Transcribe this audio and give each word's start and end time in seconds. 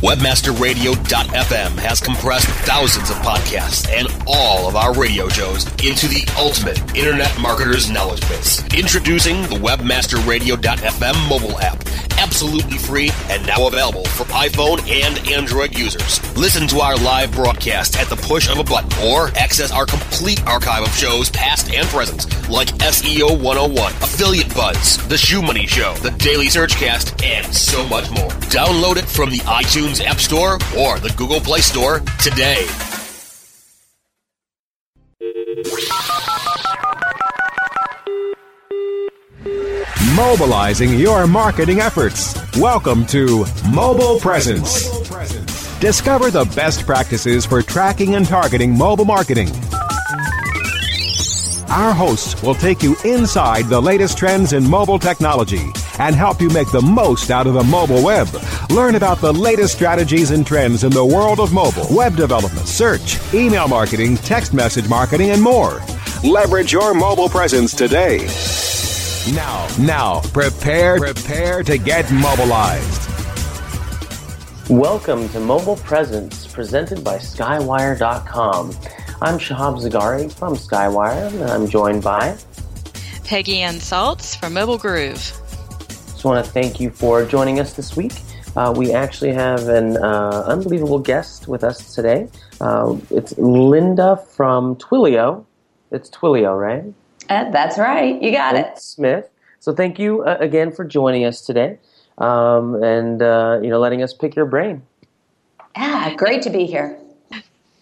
Webmasterradio.fm 0.00 1.78
has 1.78 2.00
compressed 2.00 2.48
thousands 2.64 3.10
of 3.10 3.16
podcasts 3.16 3.86
and 3.90 4.08
all 4.26 4.66
of 4.66 4.74
our 4.74 4.94
radio 4.94 5.28
shows 5.28 5.66
into 5.84 6.08
the 6.08 6.26
ultimate 6.38 6.78
internet 6.96 7.30
marketer's 7.32 7.90
knowledge 7.90 8.22
base. 8.22 8.64
Introducing 8.74 9.42
the 9.42 9.56
Webmasterradio.fm 9.56 11.28
mobile 11.28 11.60
app, 11.60 11.78
absolutely 12.30 12.78
free 12.78 13.10
and 13.28 13.44
now 13.44 13.66
available 13.66 14.04
for 14.04 14.22
iPhone 14.26 14.78
and 14.88 15.18
Android 15.28 15.76
users. 15.76 16.20
Listen 16.36 16.68
to 16.68 16.78
our 16.78 16.96
live 16.98 17.32
broadcast 17.32 17.98
at 17.98 18.08
the 18.08 18.14
push 18.14 18.48
of 18.48 18.58
a 18.58 18.62
button 18.62 18.88
or 19.04 19.36
access 19.36 19.72
our 19.72 19.84
complete 19.84 20.40
archive 20.46 20.84
of 20.84 20.94
shows 20.94 21.28
past 21.30 21.72
and 21.74 21.84
present 21.88 22.26
like 22.48 22.68
SEO 22.78 23.36
101, 23.42 23.92
Affiliate 23.94 24.54
Buzz, 24.54 24.96
The 25.08 25.18
Shoe 25.18 25.42
Money 25.42 25.66
Show, 25.66 25.94
The 25.94 26.12
Daily 26.12 26.46
Searchcast, 26.46 27.20
and 27.24 27.52
so 27.52 27.84
much 27.88 28.08
more. 28.10 28.30
Download 28.48 28.96
it 28.96 29.06
from 29.06 29.30
the 29.30 29.38
iTunes 29.38 30.00
App 30.00 30.20
Store 30.20 30.54
or 30.78 31.00
the 31.00 31.12
Google 31.16 31.40
Play 31.40 31.60
Store 31.60 31.98
today. 32.20 32.64
Mobilizing 40.20 40.98
your 40.98 41.26
marketing 41.26 41.80
efforts. 41.80 42.34
Welcome 42.58 43.06
to 43.06 43.46
Mobile 43.72 44.20
Presence. 44.20 44.90
Discover 45.78 46.30
the 46.30 46.44
best 46.54 46.84
practices 46.84 47.46
for 47.46 47.62
tracking 47.62 48.16
and 48.16 48.26
targeting 48.26 48.76
mobile 48.76 49.06
marketing. 49.06 49.48
Our 51.70 51.94
hosts 51.94 52.42
will 52.42 52.54
take 52.54 52.82
you 52.82 52.96
inside 53.02 53.64
the 53.70 53.80
latest 53.80 54.18
trends 54.18 54.52
in 54.52 54.68
mobile 54.68 54.98
technology 54.98 55.64
and 55.98 56.14
help 56.14 56.42
you 56.42 56.50
make 56.50 56.70
the 56.70 56.82
most 56.82 57.30
out 57.30 57.46
of 57.46 57.54
the 57.54 57.64
mobile 57.64 58.04
web. 58.04 58.28
Learn 58.68 58.96
about 58.96 59.22
the 59.22 59.32
latest 59.32 59.74
strategies 59.74 60.32
and 60.32 60.46
trends 60.46 60.84
in 60.84 60.90
the 60.90 61.04
world 61.04 61.40
of 61.40 61.54
mobile, 61.54 61.86
web 61.90 62.14
development, 62.14 62.68
search, 62.68 63.18
email 63.32 63.68
marketing, 63.68 64.18
text 64.18 64.52
message 64.52 64.86
marketing, 64.86 65.30
and 65.30 65.42
more. 65.42 65.80
Leverage 66.22 66.74
your 66.74 66.92
mobile 66.92 67.30
presence 67.30 67.72
today. 67.72 68.28
Now, 69.28 69.68
now, 69.78 70.22
prepare, 70.32 70.98
prepare 70.98 71.62
to 71.64 71.76
get 71.76 72.10
mobilized. 72.10 73.10
Welcome 74.70 75.28
to 75.28 75.40
Mobile 75.40 75.76
Presence, 75.76 76.46
presented 76.46 77.04
by 77.04 77.18
Skywire.com. 77.18 78.70
I'm 79.20 79.38
Shahab 79.38 79.78
Zagari 79.78 80.32
from 80.32 80.56
Skywire, 80.56 81.30
and 81.32 81.50
I'm 81.50 81.68
joined 81.68 82.02
by 82.02 82.34
Peggy 83.24 83.60
Ann 83.60 83.74
Salz 83.74 84.38
from 84.40 84.54
Mobile 84.54 84.78
Groove. 84.78 85.18
Just 85.18 86.24
want 86.24 86.42
to 86.42 86.50
thank 86.50 86.80
you 86.80 86.88
for 86.88 87.26
joining 87.26 87.60
us 87.60 87.74
this 87.74 87.94
week. 87.94 88.14
Uh, 88.56 88.72
we 88.74 88.94
actually 88.94 89.34
have 89.34 89.68
an 89.68 89.98
uh, 89.98 90.44
unbelievable 90.46 90.98
guest 90.98 91.46
with 91.46 91.62
us 91.62 91.94
today. 91.94 92.26
Uh, 92.58 92.96
it's 93.10 93.36
Linda 93.36 94.16
from 94.16 94.76
Twilio. 94.76 95.44
It's 95.90 96.08
Twilio, 96.08 96.58
right? 96.58 96.84
Uh, 97.30 97.48
that's 97.50 97.78
right. 97.78 98.20
You 98.20 98.32
got 98.32 98.56
it. 98.56 98.76
Smith. 98.78 99.30
So 99.60 99.72
thank 99.72 99.98
you 99.98 100.22
uh, 100.24 100.36
again 100.40 100.72
for 100.72 100.84
joining 100.84 101.24
us 101.24 101.40
today, 101.42 101.78
um, 102.18 102.82
and 102.82 103.22
uh, 103.22 103.60
you 103.62 103.70
know, 103.70 103.78
letting 103.78 104.02
us 104.02 104.12
pick 104.12 104.34
your 104.34 104.46
brain. 104.46 104.82
Yeah, 105.76 106.12
great 106.14 106.42
to 106.42 106.50
be 106.50 106.66
here. 106.66 106.98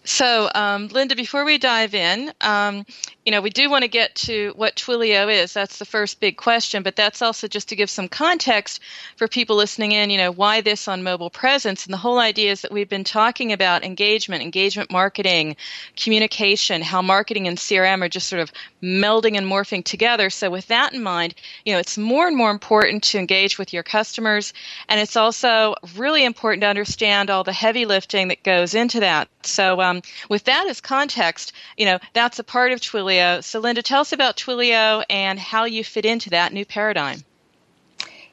So, 0.09 0.49
um, 0.55 0.87
Linda, 0.87 1.15
before 1.15 1.45
we 1.45 1.59
dive 1.59 1.93
in, 1.93 2.33
um, 2.41 2.83
you 3.25 3.31
know, 3.31 3.41
we 3.41 3.51
do 3.51 3.69
want 3.69 3.83
to 3.83 3.87
get 3.87 4.15
to 4.15 4.53
what 4.55 4.75
Twilio 4.75 5.31
is. 5.31 5.53
That's 5.53 5.77
the 5.77 5.85
first 5.85 6.19
big 6.19 6.35
question, 6.35 6.81
but 6.81 6.95
that's 6.95 7.21
also 7.21 7.47
just 7.47 7.69
to 7.69 7.75
give 7.75 7.91
some 7.91 8.07
context 8.07 8.81
for 9.17 9.27
people 9.27 9.55
listening 9.55 9.91
in, 9.91 10.09
you 10.09 10.17
know, 10.17 10.31
why 10.31 10.61
this 10.61 10.87
on 10.87 11.03
mobile 11.03 11.29
presence. 11.29 11.85
And 11.85 11.93
the 11.93 11.97
whole 11.97 12.17
idea 12.17 12.51
is 12.51 12.61
that 12.61 12.71
we've 12.71 12.89
been 12.89 13.03
talking 13.03 13.53
about 13.53 13.83
engagement, 13.83 14.41
engagement 14.41 14.89
marketing, 14.89 15.55
communication, 15.95 16.81
how 16.81 17.03
marketing 17.03 17.47
and 17.47 17.59
CRM 17.59 18.01
are 18.01 18.09
just 18.09 18.29
sort 18.29 18.41
of 18.41 18.51
melding 18.81 19.37
and 19.37 19.45
morphing 19.45 19.83
together. 19.83 20.31
So, 20.31 20.49
with 20.49 20.65
that 20.69 20.91
in 20.91 21.03
mind, 21.03 21.35
you 21.65 21.73
know, 21.73 21.79
it's 21.79 21.99
more 21.99 22.27
and 22.27 22.35
more 22.35 22.49
important 22.49 23.03
to 23.03 23.19
engage 23.19 23.59
with 23.59 23.73
your 23.73 23.83
customers. 23.83 24.53
And 24.87 24.99
it's 24.99 25.15
also 25.15 25.75
really 25.95 26.25
important 26.25 26.61
to 26.61 26.67
understand 26.67 27.29
all 27.29 27.43
the 27.43 27.53
heavy 27.53 27.85
lifting 27.85 28.29
that 28.29 28.41
goes 28.41 28.73
into 28.73 29.01
that. 29.01 29.27
So, 29.43 29.79
um, 29.81 29.98
with 30.29 30.45
that 30.45 30.67
as 30.67 30.81
context, 30.81 31.53
you 31.77 31.85
know, 31.85 31.99
that's 32.13 32.39
a 32.39 32.43
part 32.43 32.71
of 32.71 32.79
Twilio 32.79 33.39
so, 33.41 33.59
Linda, 33.59 33.81
tell 33.81 34.01
us 34.01 34.13
about 34.13 34.37
Twilio 34.37 35.03
and 35.09 35.39
how 35.39 35.65
you 35.65 35.83
fit 35.83 36.05
into 36.05 36.29
that 36.31 36.53
new 36.53 36.65
paradigm. 36.65 37.23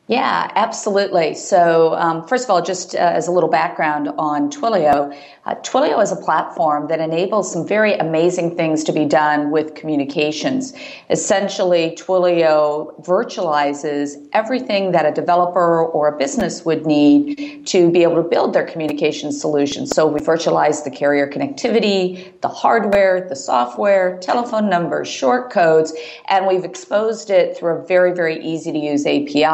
Yeah, 0.08 0.50
absolutely. 0.54 1.34
So, 1.34 1.94
um, 1.94 2.26
first 2.28 2.44
of 2.44 2.50
all, 2.50 2.62
just 2.62 2.94
uh, 2.94 2.98
as 2.98 3.26
a 3.26 3.32
little 3.32 3.48
background 3.48 4.08
on 4.18 4.52
Twilio, 4.52 5.16
uh, 5.46 5.54
Twilio 5.56 6.02
is 6.02 6.10
a 6.10 6.16
platform 6.16 6.88
that 6.88 6.98
enables 6.98 7.52
some 7.52 7.66
very 7.66 7.94
amazing 7.94 8.56
things 8.56 8.82
to 8.82 8.92
be 8.92 9.04
done 9.04 9.52
with 9.52 9.76
communications. 9.76 10.74
Essentially, 11.08 11.96
Twilio 11.96 13.00
virtualizes 13.04 14.16
everything 14.32 14.90
that 14.90 15.06
a 15.06 15.12
developer 15.12 15.84
or 15.84 16.08
a 16.08 16.18
business 16.18 16.64
would 16.64 16.84
need 16.84 17.64
to 17.66 17.90
be 17.92 18.02
able 18.02 18.16
to 18.16 18.28
build 18.28 18.54
their 18.54 18.66
communication 18.66 19.30
solutions. 19.30 19.90
So, 19.90 20.08
we 20.08 20.18
virtualize 20.18 20.82
the 20.82 20.90
carrier 20.90 21.30
connectivity, 21.30 22.40
the 22.40 22.48
hardware, 22.48 23.28
the 23.28 23.36
software, 23.36 24.18
telephone 24.18 24.68
numbers, 24.68 25.06
short 25.06 25.52
codes, 25.52 25.92
and 26.28 26.46
we've 26.46 26.64
exposed 26.64 27.30
it 27.30 27.56
through 27.56 27.76
a 27.76 27.86
very, 27.86 28.12
very 28.12 28.44
easy 28.44 28.72
to 28.72 28.78
use 28.78 29.06
API 29.06 29.46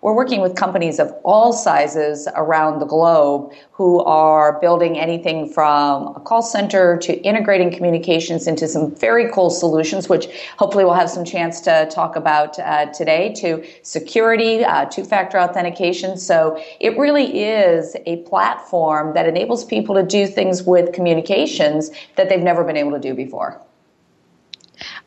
we're 0.00 0.14
working 0.14 0.40
with 0.40 0.56
companies 0.56 0.98
of 0.98 1.12
all 1.24 1.52
sizes 1.52 2.28
around 2.34 2.80
the 2.80 2.86
globe 2.86 3.52
who 3.70 4.02
are 4.04 4.60
building 4.60 4.98
anything 4.98 5.21
from 5.22 6.08
a 6.16 6.20
call 6.20 6.42
center 6.42 6.96
to 6.98 7.20
integrating 7.22 7.70
communications 7.70 8.46
into 8.46 8.66
some 8.66 8.94
very 8.96 9.30
cool 9.32 9.50
solutions, 9.50 10.08
which 10.08 10.26
hopefully 10.58 10.84
we'll 10.84 10.94
have 10.94 11.10
some 11.10 11.24
chance 11.24 11.60
to 11.60 11.88
talk 11.92 12.16
about 12.16 12.58
uh, 12.58 12.86
today, 12.92 13.32
to 13.34 13.64
security, 13.82 14.64
uh, 14.64 14.84
two 14.86 15.04
factor 15.04 15.38
authentication. 15.38 16.16
So 16.16 16.62
it 16.80 16.96
really 16.98 17.42
is 17.44 17.96
a 18.06 18.16
platform 18.22 19.14
that 19.14 19.26
enables 19.26 19.64
people 19.64 19.94
to 19.94 20.02
do 20.02 20.26
things 20.26 20.62
with 20.62 20.92
communications 20.92 21.90
that 22.16 22.28
they've 22.28 22.40
never 22.40 22.64
been 22.64 22.76
able 22.76 22.92
to 22.92 23.00
do 23.00 23.14
before. 23.14 23.60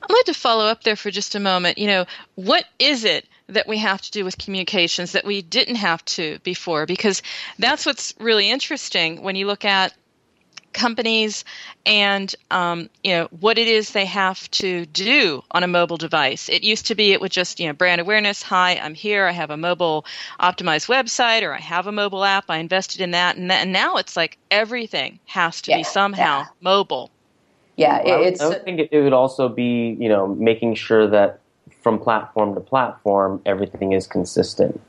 I'd 0.01 0.09
like 0.13 0.25
to 0.25 0.33
follow 0.33 0.65
up 0.65 0.83
there 0.83 0.95
for 0.95 1.12
just 1.12 1.35
a 1.35 1.39
moment. 1.39 1.77
You 1.77 1.88
know, 1.88 2.06
what 2.35 2.65
is 2.79 3.03
it 3.03 3.27
that 3.47 3.67
we 3.67 3.77
have 3.77 4.01
to 4.01 4.12
do 4.12 4.23
with 4.23 4.38
communications 4.38 5.12
that 5.12 5.25
we 5.25 5.41
didn't 5.41 5.75
have 5.75 6.03
to 6.06 6.39
before 6.44 6.85
because 6.85 7.21
that's 7.59 7.85
what's 7.85 8.13
really 8.19 8.50
interesting 8.50 9.21
when 9.21 9.35
you 9.35 9.45
look 9.45 9.65
at 9.65 9.94
companies 10.75 11.44
and 11.86 12.36
um, 12.51 12.89
you 13.04 13.12
know 13.12 13.27
what 13.39 13.57
it 13.57 13.68
is 13.68 13.92
they 13.92 14.06
have 14.06 14.50
to 14.51 14.86
do 14.88 15.44
on 15.51 15.63
a 15.63 15.68
mobile 15.68 15.98
device. 15.98 16.50
It 16.50 16.63
used 16.63 16.86
to 16.88 16.95
be 16.95 17.13
it 17.13 17.22
would 17.22 17.31
just 17.31 17.60
you 17.60 17.68
know 17.68 17.74
brand 17.74 18.01
awareness. 18.01 18.44
Hi, 18.44 18.77
I'm 18.77 18.94
here. 18.94 19.25
I 19.25 19.31
have 19.31 19.50
a 19.50 19.57
mobile 19.57 20.06
optimized 20.39 20.88
website, 20.88 21.42
or 21.42 21.54
I 21.54 21.60
have 21.60 21.88
a 21.88 21.92
mobile 21.92 22.24
app. 22.24 22.45
I 22.50 22.57
invested 22.57 23.01
in 23.01 23.12
that, 23.12 23.38
and, 23.38 23.50
that, 23.50 23.63
and 23.63 23.74
now 23.74 23.95
it's 23.95 24.16
like 24.16 24.38
everything 24.51 25.19
has 25.25 25.62
to 25.62 25.72
yeah, 25.72 25.77
be 25.77 25.83
somehow 25.83 26.42
yeah. 26.42 26.45
mobile. 26.62 27.10
Yeah, 27.77 28.01
well, 28.04 28.24
it's. 28.24 28.42
I 28.42 28.50
would 28.50 28.63
think 28.63 28.88
it 28.92 29.01
would 29.01 29.13
also 29.13 29.50
be 29.50 29.98
you 30.00 30.10
know 30.10 30.27
making 30.27 30.75
sure 30.75 31.07
that 31.07 31.39
from 31.81 32.00
platform 32.00 32.54
to 32.56 32.62
platform 32.62 33.42
everything 33.45 33.94
is 33.94 34.06
consistent. 34.06 34.80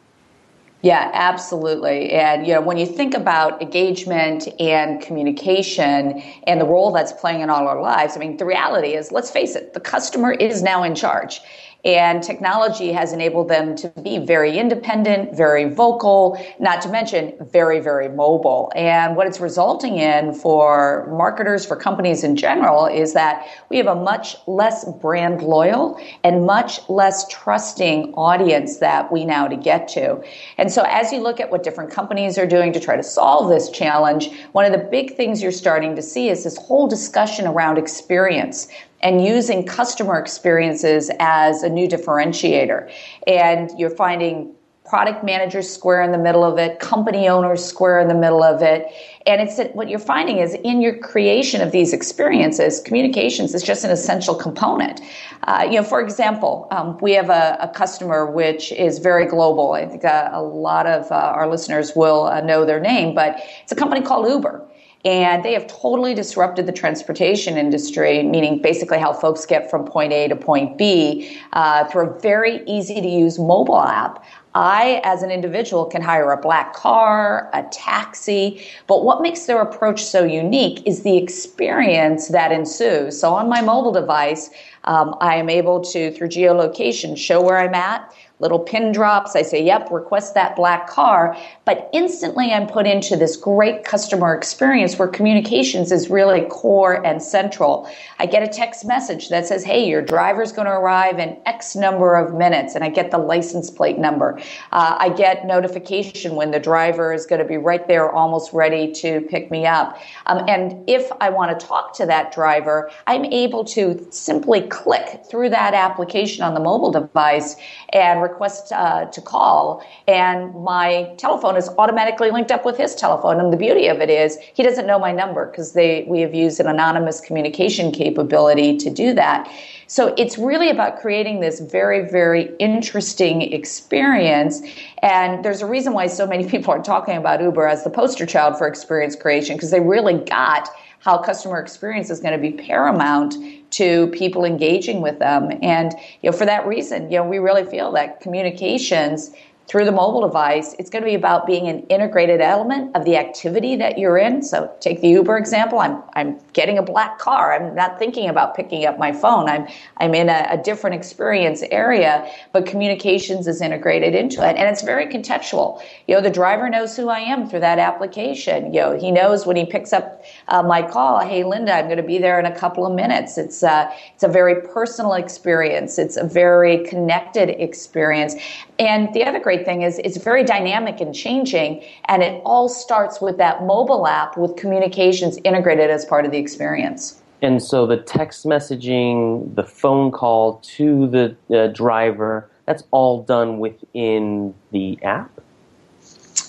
Yeah, 0.86 1.10
absolutely. 1.14 2.12
And 2.12 2.46
you 2.46 2.54
know, 2.54 2.60
when 2.60 2.76
you 2.76 2.86
think 2.86 3.12
about 3.14 3.60
engagement 3.60 4.46
and 4.60 5.02
communication 5.02 6.22
and 6.46 6.60
the 6.60 6.64
role 6.64 6.92
that's 6.92 7.12
playing 7.12 7.40
in 7.40 7.50
all 7.50 7.66
our 7.66 7.82
lives, 7.82 8.16
I 8.16 8.20
mean, 8.20 8.36
the 8.36 8.44
reality 8.44 8.94
is, 8.94 9.10
let's 9.10 9.28
face 9.28 9.56
it, 9.56 9.74
the 9.74 9.80
customer 9.80 10.30
is 10.30 10.62
now 10.62 10.84
in 10.84 10.94
charge. 10.94 11.40
And 11.86 12.20
technology 12.20 12.90
has 12.92 13.12
enabled 13.12 13.48
them 13.48 13.76
to 13.76 13.88
be 14.02 14.18
very 14.18 14.58
independent, 14.58 15.36
very 15.36 15.72
vocal, 15.72 16.36
not 16.58 16.82
to 16.82 16.88
mention 16.88 17.34
very, 17.40 17.78
very 17.78 18.08
mobile. 18.08 18.72
And 18.74 19.14
what 19.14 19.28
it's 19.28 19.38
resulting 19.38 19.98
in 19.98 20.34
for 20.34 21.06
marketers, 21.16 21.64
for 21.64 21.76
companies 21.76 22.24
in 22.24 22.34
general, 22.34 22.86
is 22.86 23.12
that 23.12 23.46
we 23.68 23.76
have 23.76 23.86
a 23.86 23.94
much 23.94 24.34
less 24.48 24.84
brand 25.00 25.42
loyal 25.42 25.96
and 26.24 26.44
much 26.44 26.80
less 26.88 27.24
trusting 27.28 28.12
audience 28.14 28.78
that 28.78 29.12
we 29.12 29.24
now 29.24 29.46
to 29.46 29.56
get 29.56 29.86
to. 29.88 30.20
And 30.58 30.72
so 30.72 30.82
as 30.88 31.12
you 31.12 31.20
look 31.20 31.38
at 31.38 31.52
what 31.52 31.62
different 31.62 31.92
companies 31.92 32.36
are 32.36 32.48
doing 32.48 32.72
to 32.72 32.80
try 32.80 32.96
to 32.96 33.04
solve 33.04 33.48
this 33.48 33.70
challenge, 33.70 34.30
one 34.50 34.64
of 34.64 34.72
the 34.72 34.88
big 34.90 35.14
things 35.16 35.40
you're 35.40 35.52
starting 35.52 35.94
to 35.94 36.02
see 36.02 36.30
is 36.30 36.42
this 36.42 36.56
whole 36.56 36.88
discussion 36.88 37.46
around 37.46 37.78
experience 37.78 38.66
and 39.00 39.24
using 39.24 39.66
customer 39.66 40.18
experiences 40.18 41.10
as 41.20 41.62
a 41.62 41.68
new 41.68 41.88
differentiator. 41.88 42.90
And 43.26 43.70
you're 43.78 43.90
finding 43.90 44.54
product 44.88 45.24
managers 45.24 45.68
square 45.68 46.02
in 46.02 46.12
the 46.12 46.18
middle 46.18 46.44
of 46.44 46.58
it, 46.58 46.78
company 46.78 47.28
owners 47.28 47.64
square 47.64 47.98
in 47.98 48.08
the 48.08 48.14
middle 48.14 48.42
of 48.42 48.62
it. 48.62 48.86
And 49.26 49.40
it's 49.40 49.58
what 49.74 49.88
you're 49.88 49.98
finding 49.98 50.38
is 50.38 50.54
in 50.54 50.80
your 50.80 50.96
creation 50.98 51.60
of 51.60 51.72
these 51.72 51.92
experiences, 51.92 52.80
communications 52.80 53.54
is 53.54 53.62
just 53.62 53.84
an 53.84 53.90
essential 53.90 54.34
component. 54.34 55.00
Uh, 55.42 55.66
you 55.68 55.76
know, 55.76 55.82
for 55.82 56.00
example, 56.00 56.68
um, 56.70 56.96
we 56.98 57.12
have 57.12 57.30
a, 57.30 57.58
a, 57.60 57.68
customer 57.68 58.30
which 58.30 58.70
is 58.72 58.98
very 58.98 59.26
global. 59.26 59.72
I 59.72 59.86
think 59.86 60.04
a, 60.04 60.32
uh, 60.32 60.40
a 60.40 60.42
lot 60.42 60.86
of 60.86 61.10
uh, 61.10 61.14
our 61.14 61.48
listeners 61.48 61.92
will 61.96 62.26
uh, 62.26 62.40
know 62.40 62.64
their 62.64 62.80
name, 62.80 63.14
but 63.14 63.40
it's 63.62 63.72
a 63.72 63.76
company 63.76 64.02
called 64.02 64.28
Uber. 64.28 64.64
And 65.04 65.44
they 65.44 65.52
have 65.52 65.68
totally 65.68 66.14
disrupted 66.14 66.66
the 66.66 66.72
transportation 66.72 67.56
industry, 67.56 68.24
meaning 68.24 68.60
basically 68.60 68.98
how 68.98 69.12
folks 69.12 69.46
get 69.46 69.70
from 69.70 69.84
point 69.84 70.12
A 70.12 70.26
to 70.26 70.34
point 70.34 70.78
B 70.78 71.38
uh, 71.52 71.84
through 71.84 72.10
a 72.10 72.20
very 72.20 72.64
easy 72.66 73.00
to 73.00 73.08
use 73.08 73.38
mobile 73.38 73.80
app. 73.80 74.24
I, 74.56 75.02
as 75.04 75.22
an 75.22 75.30
individual, 75.30 75.84
can 75.84 76.00
hire 76.00 76.32
a 76.32 76.40
black 76.40 76.72
car, 76.72 77.50
a 77.52 77.62
taxi, 77.64 78.66
but 78.86 79.04
what 79.04 79.20
makes 79.20 79.44
their 79.44 79.60
approach 79.60 80.02
so 80.02 80.24
unique 80.24 80.82
is 80.86 81.02
the 81.02 81.18
experience 81.18 82.28
that 82.28 82.52
ensues. 82.52 83.20
So 83.20 83.34
on 83.34 83.50
my 83.50 83.60
mobile 83.60 83.92
device, 83.92 84.48
um, 84.84 85.14
I 85.20 85.36
am 85.36 85.50
able 85.50 85.82
to, 85.82 86.10
through 86.12 86.28
geolocation, 86.28 87.18
show 87.18 87.42
where 87.42 87.58
I'm 87.58 87.74
at, 87.74 88.10
little 88.38 88.58
pin 88.58 88.92
drops. 88.92 89.34
I 89.34 89.42
say, 89.42 89.64
yep, 89.64 89.90
request 89.90 90.34
that 90.34 90.56
black 90.56 90.88
car. 90.88 91.36
But 91.64 91.88
instantly 91.92 92.52
I'm 92.52 92.66
put 92.66 92.86
into 92.86 93.16
this 93.16 93.36
great 93.36 93.84
customer 93.84 94.34
experience 94.34 94.98
where 94.98 95.08
communications 95.08 95.90
is 95.90 96.10
really 96.10 96.42
core 96.50 97.04
and 97.04 97.22
central. 97.22 97.90
I 98.18 98.26
get 98.26 98.42
a 98.42 98.48
text 98.48 98.84
message 98.84 99.30
that 99.30 99.46
says, 99.46 99.64
hey, 99.64 99.88
your 99.88 100.02
driver's 100.02 100.52
going 100.52 100.66
to 100.66 100.72
arrive 100.72 101.18
in 101.18 101.36
X 101.46 101.74
number 101.74 102.16
of 102.16 102.34
minutes. 102.34 102.74
And 102.74 102.84
I 102.84 102.90
get 102.90 103.10
the 103.10 103.18
license 103.18 103.70
plate 103.70 103.98
number. 103.98 104.38
Uh, 104.72 104.96
I 104.98 105.08
get 105.08 105.46
notification 105.46 106.34
when 106.34 106.50
the 106.50 106.60
driver 106.60 107.14
is 107.14 107.24
going 107.24 107.40
to 107.40 107.48
be 107.48 107.56
right 107.56 107.88
there 107.88 108.10
almost 108.10 108.52
ready 108.52 108.92
to 108.92 109.22
pick 109.22 109.50
me 109.50 109.64
up. 109.66 109.98
Um, 110.26 110.44
and 110.46 110.88
if 110.88 111.10
I 111.20 111.30
want 111.30 111.58
to 111.58 111.66
talk 111.66 111.94
to 111.96 112.06
that 112.06 112.32
driver, 112.32 112.90
I'm 113.06 113.24
able 113.24 113.64
to 113.64 114.06
simply 114.10 114.60
click 114.62 115.22
through 115.30 115.50
that 115.50 115.72
application 115.72 116.44
on 116.44 116.52
the 116.52 116.60
mobile 116.60 116.90
device 116.90 117.56
and 117.92 118.25
request 118.28 118.72
uh, 118.72 119.06
to 119.06 119.20
call, 119.20 119.84
and 120.08 120.54
my 120.54 121.12
telephone 121.16 121.56
is 121.56 121.68
automatically 121.78 122.30
linked 122.30 122.50
up 122.50 122.64
with 122.64 122.76
his 122.76 122.94
telephone. 122.94 123.40
And 123.40 123.52
the 123.52 123.56
beauty 123.56 123.86
of 123.88 124.00
it 124.00 124.10
is 124.10 124.38
he 124.54 124.62
doesn't 124.62 124.86
know 124.86 124.98
my 124.98 125.12
number 125.12 125.46
because 125.46 125.74
we 125.74 126.20
have 126.20 126.34
used 126.34 126.60
an 126.60 126.66
anonymous 126.66 127.20
communication 127.20 127.92
capability 127.92 128.76
to 128.78 128.90
do 128.90 129.14
that. 129.14 129.50
So 129.88 130.14
it's 130.18 130.36
really 130.36 130.68
about 130.68 131.00
creating 131.00 131.40
this 131.40 131.60
very, 131.60 132.08
very 132.08 132.50
interesting 132.58 133.42
experience. 133.42 134.62
And 135.02 135.44
there's 135.44 135.62
a 135.62 135.66
reason 135.66 135.92
why 135.92 136.08
so 136.08 136.26
many 136.26 136.48
people 136.54 136.72
are 136.72 136.82
talking 136.82 137.16
about 137.16 137.40
Uber 137.40 137.66
as 137.66 137.84
the 137.84 137.90
poster 137.90 138.26
child 138.26 138.58
for 138.58 138.66
experience 138.66 139.14
creation 139.14 139.56
because 139.56 139.70
they 139.70 139.80
really 139.80 140.14
got 140.14 140.68
how 141.00 141.18
customer 141.18 141.60
experience 141.60 142.10
is 142.10 142.18
going 142.18 142.32
to 142.32 142.38
be 142.38 142.50
paramount 142.50 143.36
to 143.70 144.06
people 144.08 144.44
engaging 144.44 145.00
with 145.00 145.18
them. 145.18 145.50
And 145.62 145.92
you 146.22 146.30
know, 146.30 146.36
for 146.36 146.46
that 146.46 146.66
reason, 146.66 147.10
you 147.10 147.18
know, 147.18 147.28
we 147.28 147.38
really 147.38 147.64
feel 147.64 147.92
that 147.92 148.20
communications 148.20 149.32
through 149.68 149.84
the 149.84 149.92
mobile 149.92 150.20
device, 150.20 150.74
it's 150.78 150.88
going 150.88 151.02
to 151.02 151.08
be 151.08 151.14
about 151.14 151.46
being 151.46 151.66
an 151.66 151.80
integrated 151.88 152.40
element 152.40 152.94
of 152.94 153.04
the 153.04 153.16
activity 153.16 153.74
that 153.76 153.98
you're 153.98 154.16
in. 154.16 154.42
So 154.42 154.72
take 154.80 155.00
the 155.00 155.08
Uber 155.08 155.36
example. 155.36 155.80
I'm, 155.80 156.02
I'm 156.14 156.38
getting 156.52 156.78
a 156.78 156.82
black 156.82 157.18
car. 157.18 157.52
I'm 157.52 157.74
not 157.74 157.98
thinking 157.98 158.28
about 158.28 158.54
picking 158.54 158.86
up 158.86 158.96
my 158.98 159.12
phone. 159.12 159.48
I'm, 159.48 159.66
I'm 159.96 160.14
in 160.14 160.28
a, 160.28 160.46
a 160.50 160.56
different 160.56 160.94
experience 160.94 161.62
area, 161.70 162.30
but 162.52 162.64
communications 162.64 163.48
is 163.48 163.60
integrated 163.60 164.14
into 164.14 164.36
it. 164.48 164.56
And 164.56 164.68
it's 164.68 164.82
very 164.82 165.06
contextual. 165.06 165.82
You 166.06 166.14
know, 166.14 166.20
the 166.20 166.30
driver 166.30 166.68
knows 166.68 166.96
who 166.96 167.08
I 167.08 167.18
am 167.18 167.48
through 167.48 167.60
that 167.60 167.80
application. 167.80 168.72
You 168.72 168.80
know, 168.80 168.98
he 168.98 169.10
knows 169.10 169.46
when 169.46 169.56
he 169.56 169.66
picks 169.66 169.92
up 169.92 170.22
uh, 170.48 170.62
my 170.62 170.82
call, 170.82 171.20
hey, 171.20 171.42
Linda, 171.42 171.72
I'm 171.72 171.86
going 171.86 171.96
to 171.96 172.04
be 172.04 172.18
there 172.18 172.38
in 172.38 172.46
a 172.46 172.56
couple 172.56 172.86
of 172.86 172.94
minutes. 172.94 173.36
It's, 173.36 173.64
uh, 173.64 173.90
it's 174.14 174.22
a 174.22 174.28
very 174.28 174.62
personal 174.68 175.14
experience. 175.14 175.98
It's 175.98 176.16
a 176.16 176.24
very 176.24 176.84
connected 176.84 177.50
experience. 177.60 178.36
And 178.78 179.12
the 179.14 179.24
other 179.24 179.40
great 179.40 179.55
thing 179.64 179.82
is 179.82 179.98
it's 180.00 180.16
very 180.16 180.44
dynamic 180.44 181.00
and 181.00 181.14
changing, 181.14 181.82
and 182.06 182.22
it 182.22 182.42
all 182.44 182.68
starts 182.68 183.20
with 183.20 183.38
that 183.38 183.64
mobile 183.64 184.06
app 184.06 184.36
with 184.36 184.56
communications 184.56 185.38
integrated 185.44 185.90
as 185.90 186.04
part 186.04 186.24
of 186.24 186.32
the 186.32 186.38
experience. 186.38 187.22
And 187.42 187.62
so 187.62 187.86
the 187.86 187.98
text 187.98 188.44
messaging, 188.46 189.54
the 189.54 189.64
phone 189.64 190.10
call 190.10 190.58
to 190.76 191.06
the 191.06 191.36
uh, 191.54 191.68
driver, 191.68 192.48
that's 192.64 192.82
all 192.90 193.22
done 193.22 193.58
within 193.58 194.54
the 194.72 194.98
app? 195.02 195.30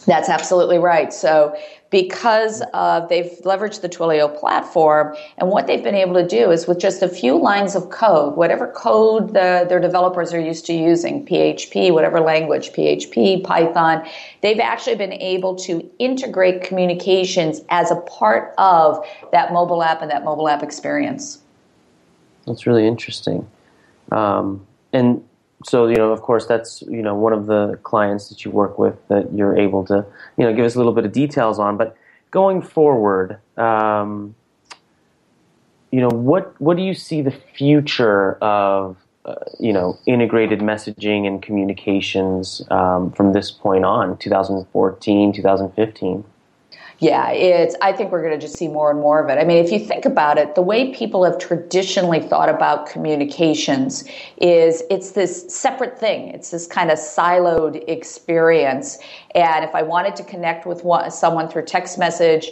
That's 0.06 0.30
absolutely 0.30 0.78
right. 0.78 1.14
So 1.14 1.56
because 1.90 2.60
they've 3.10 3.32
leveraged 3.44 3.82
the 3.82 3.90
Twilio 3.90 4.38
platform 4.40 5.16
and 5.38 5.50
what 5.50 5.68
they've 5.68 5.84
been 5.84 5.96
able 5.96 6.14
to 6.16 6.28
do 6.28 6.52
is 6.52 6.68
with 6.68 6.80
just 6.80 7.02
a 7.02 7.10
few 7.10 7.38
lines 7.38 7.76
of 7.76 7.90
code, 7.90 8.36
whatever 8.36 8.68
code 8.72 9.30
the, 9.30 9.66
their 9.68 9.80
developers 9.80 10.34
are 10.34 10.40
used 10.40 10.66
to 10.66 10.74
using, 10.74 11.26
PHP, 11.26 11.94
whatever 11.94 12.20
language, 12.20 12.72
PHP, 12.72 13.44
Python, 13.44 14.08
they've 14.42 14.60
actually 14.60 14.96
been 14.96 15.14
able 15.14 15.56
to 15.56 15.90
integrate 16.00 16.64
communications 16.64 17.62
as 17.70 17.92
a 17.92 17.96
part 17.96 18.54
of 18.58 19.06
that 19.32 19.54
mobile 19.54 19.84
app 19.84 20.02
and 20.02 20.12
that 20.12 20.24
mobile 20.24 20.50
app 20.50 20.64
experience. 20.64 21.40
That's 22.46 22.66
really 22.66 22.88
interesting. 22.88 23.48
Um, 24.12 24.66
and 24.94 25.27
so 25.64 25.88
you 25.88 25.96
know 25.96 26.12
of 26.12 26.22
course 26.22 26.46
that's 26.46 26.82
you 26.84 27.02
know 27.02 27.16
one 27.16 27.34
of 27.34 27.48
the 27.48 27.80
clients 27.84 28.30
that 28.30 28.46
you 28.46 28.52
work 28.52 28.78
with 28.78 28.96
that 29.08 29.34
you're 29.34 29.58
able 29.58 29.84
to 29.86 30.06
you 30.38 30.44
know 30.44 30.54
give 30.54 30.66
us 30.66 30.76
a 30.76 30.78
little 30.78 30.94
bit 30.94 31.06
of 31.06 31.12
details 31.12 31.60
on. 31.60 31.78
But 31.78 31.96
going 32.32 32.62
forward 32.62 33.40
um, 33.58 34.36
you 35.92 36.02
know 36.02 36.10
what 36.10 36.60
what 36.62 36.78
do 36.78 36.84
you 36.84 36.94
see 36.94 37.22
the 37.22 37.32
future 37.32 38.34
of 38.36 38.98
uh, 39.26 39.36
you 39.60 39.74
know 39.74 39.98
integrated 40.06 40.60
messaging 40.60 41.26
and 41.26 41.42
communications 41.42 42.62
um, 42.70 43.12
from 43.12 43.34
this 43.34 43.52
point 43.52 43.86
on 43.86 44.18
2014 44.18 45.34
2015 45.34 46.24
yeah, 47.00 47.30
it's. 47.30 47.76
I 47.82 47.92
think 47.92 48.12
we're 48.12 48.24
going 48.24 48.34
to 48.34 48.40
just 48.40 48.58
see 48.58 48.68
more 48.68 48.90
and 48.90 49.00
more 49.00 49.24
of 49.24 49.30
it. 49.30 49.40
I 49.40 49.44
mean, 49.44 49.64
if 49.64 49.72
you 49.72 49.80
think 49.80 50.06
about 50.06 50.40
it, 50.40 50.56
the 50.56 50.64
way 50.64 50.94
people 50.94 51.24
have 51.26 51.38
traditionally 51.38 52.20
thought 52.20 52.50
about 52.50 52.88
communications 52.88 54.04
is 54.38 54.82
it's 54.90 55.12
this 55.12 55.46
separate 55.54 56.00
thing. 56.00 56.30
It's 56.30 56.50
this 56.50 56.66
kind 56.66 56.90
of 56.90 56.98
siloed 56.98 57.88
experience. 57.88 58.98
And 59.36 59.64
if 59.64 59.76
I 59.76 59.84
wanted 59.84 60.16
to 60.16 60.24
connect 60.24 60.66
with 60.66 60.84
one, 60.84 61.12
someone 61.12 61.50
through 61.50 61.66
text 61.66 62.00
message, 62.00 62.50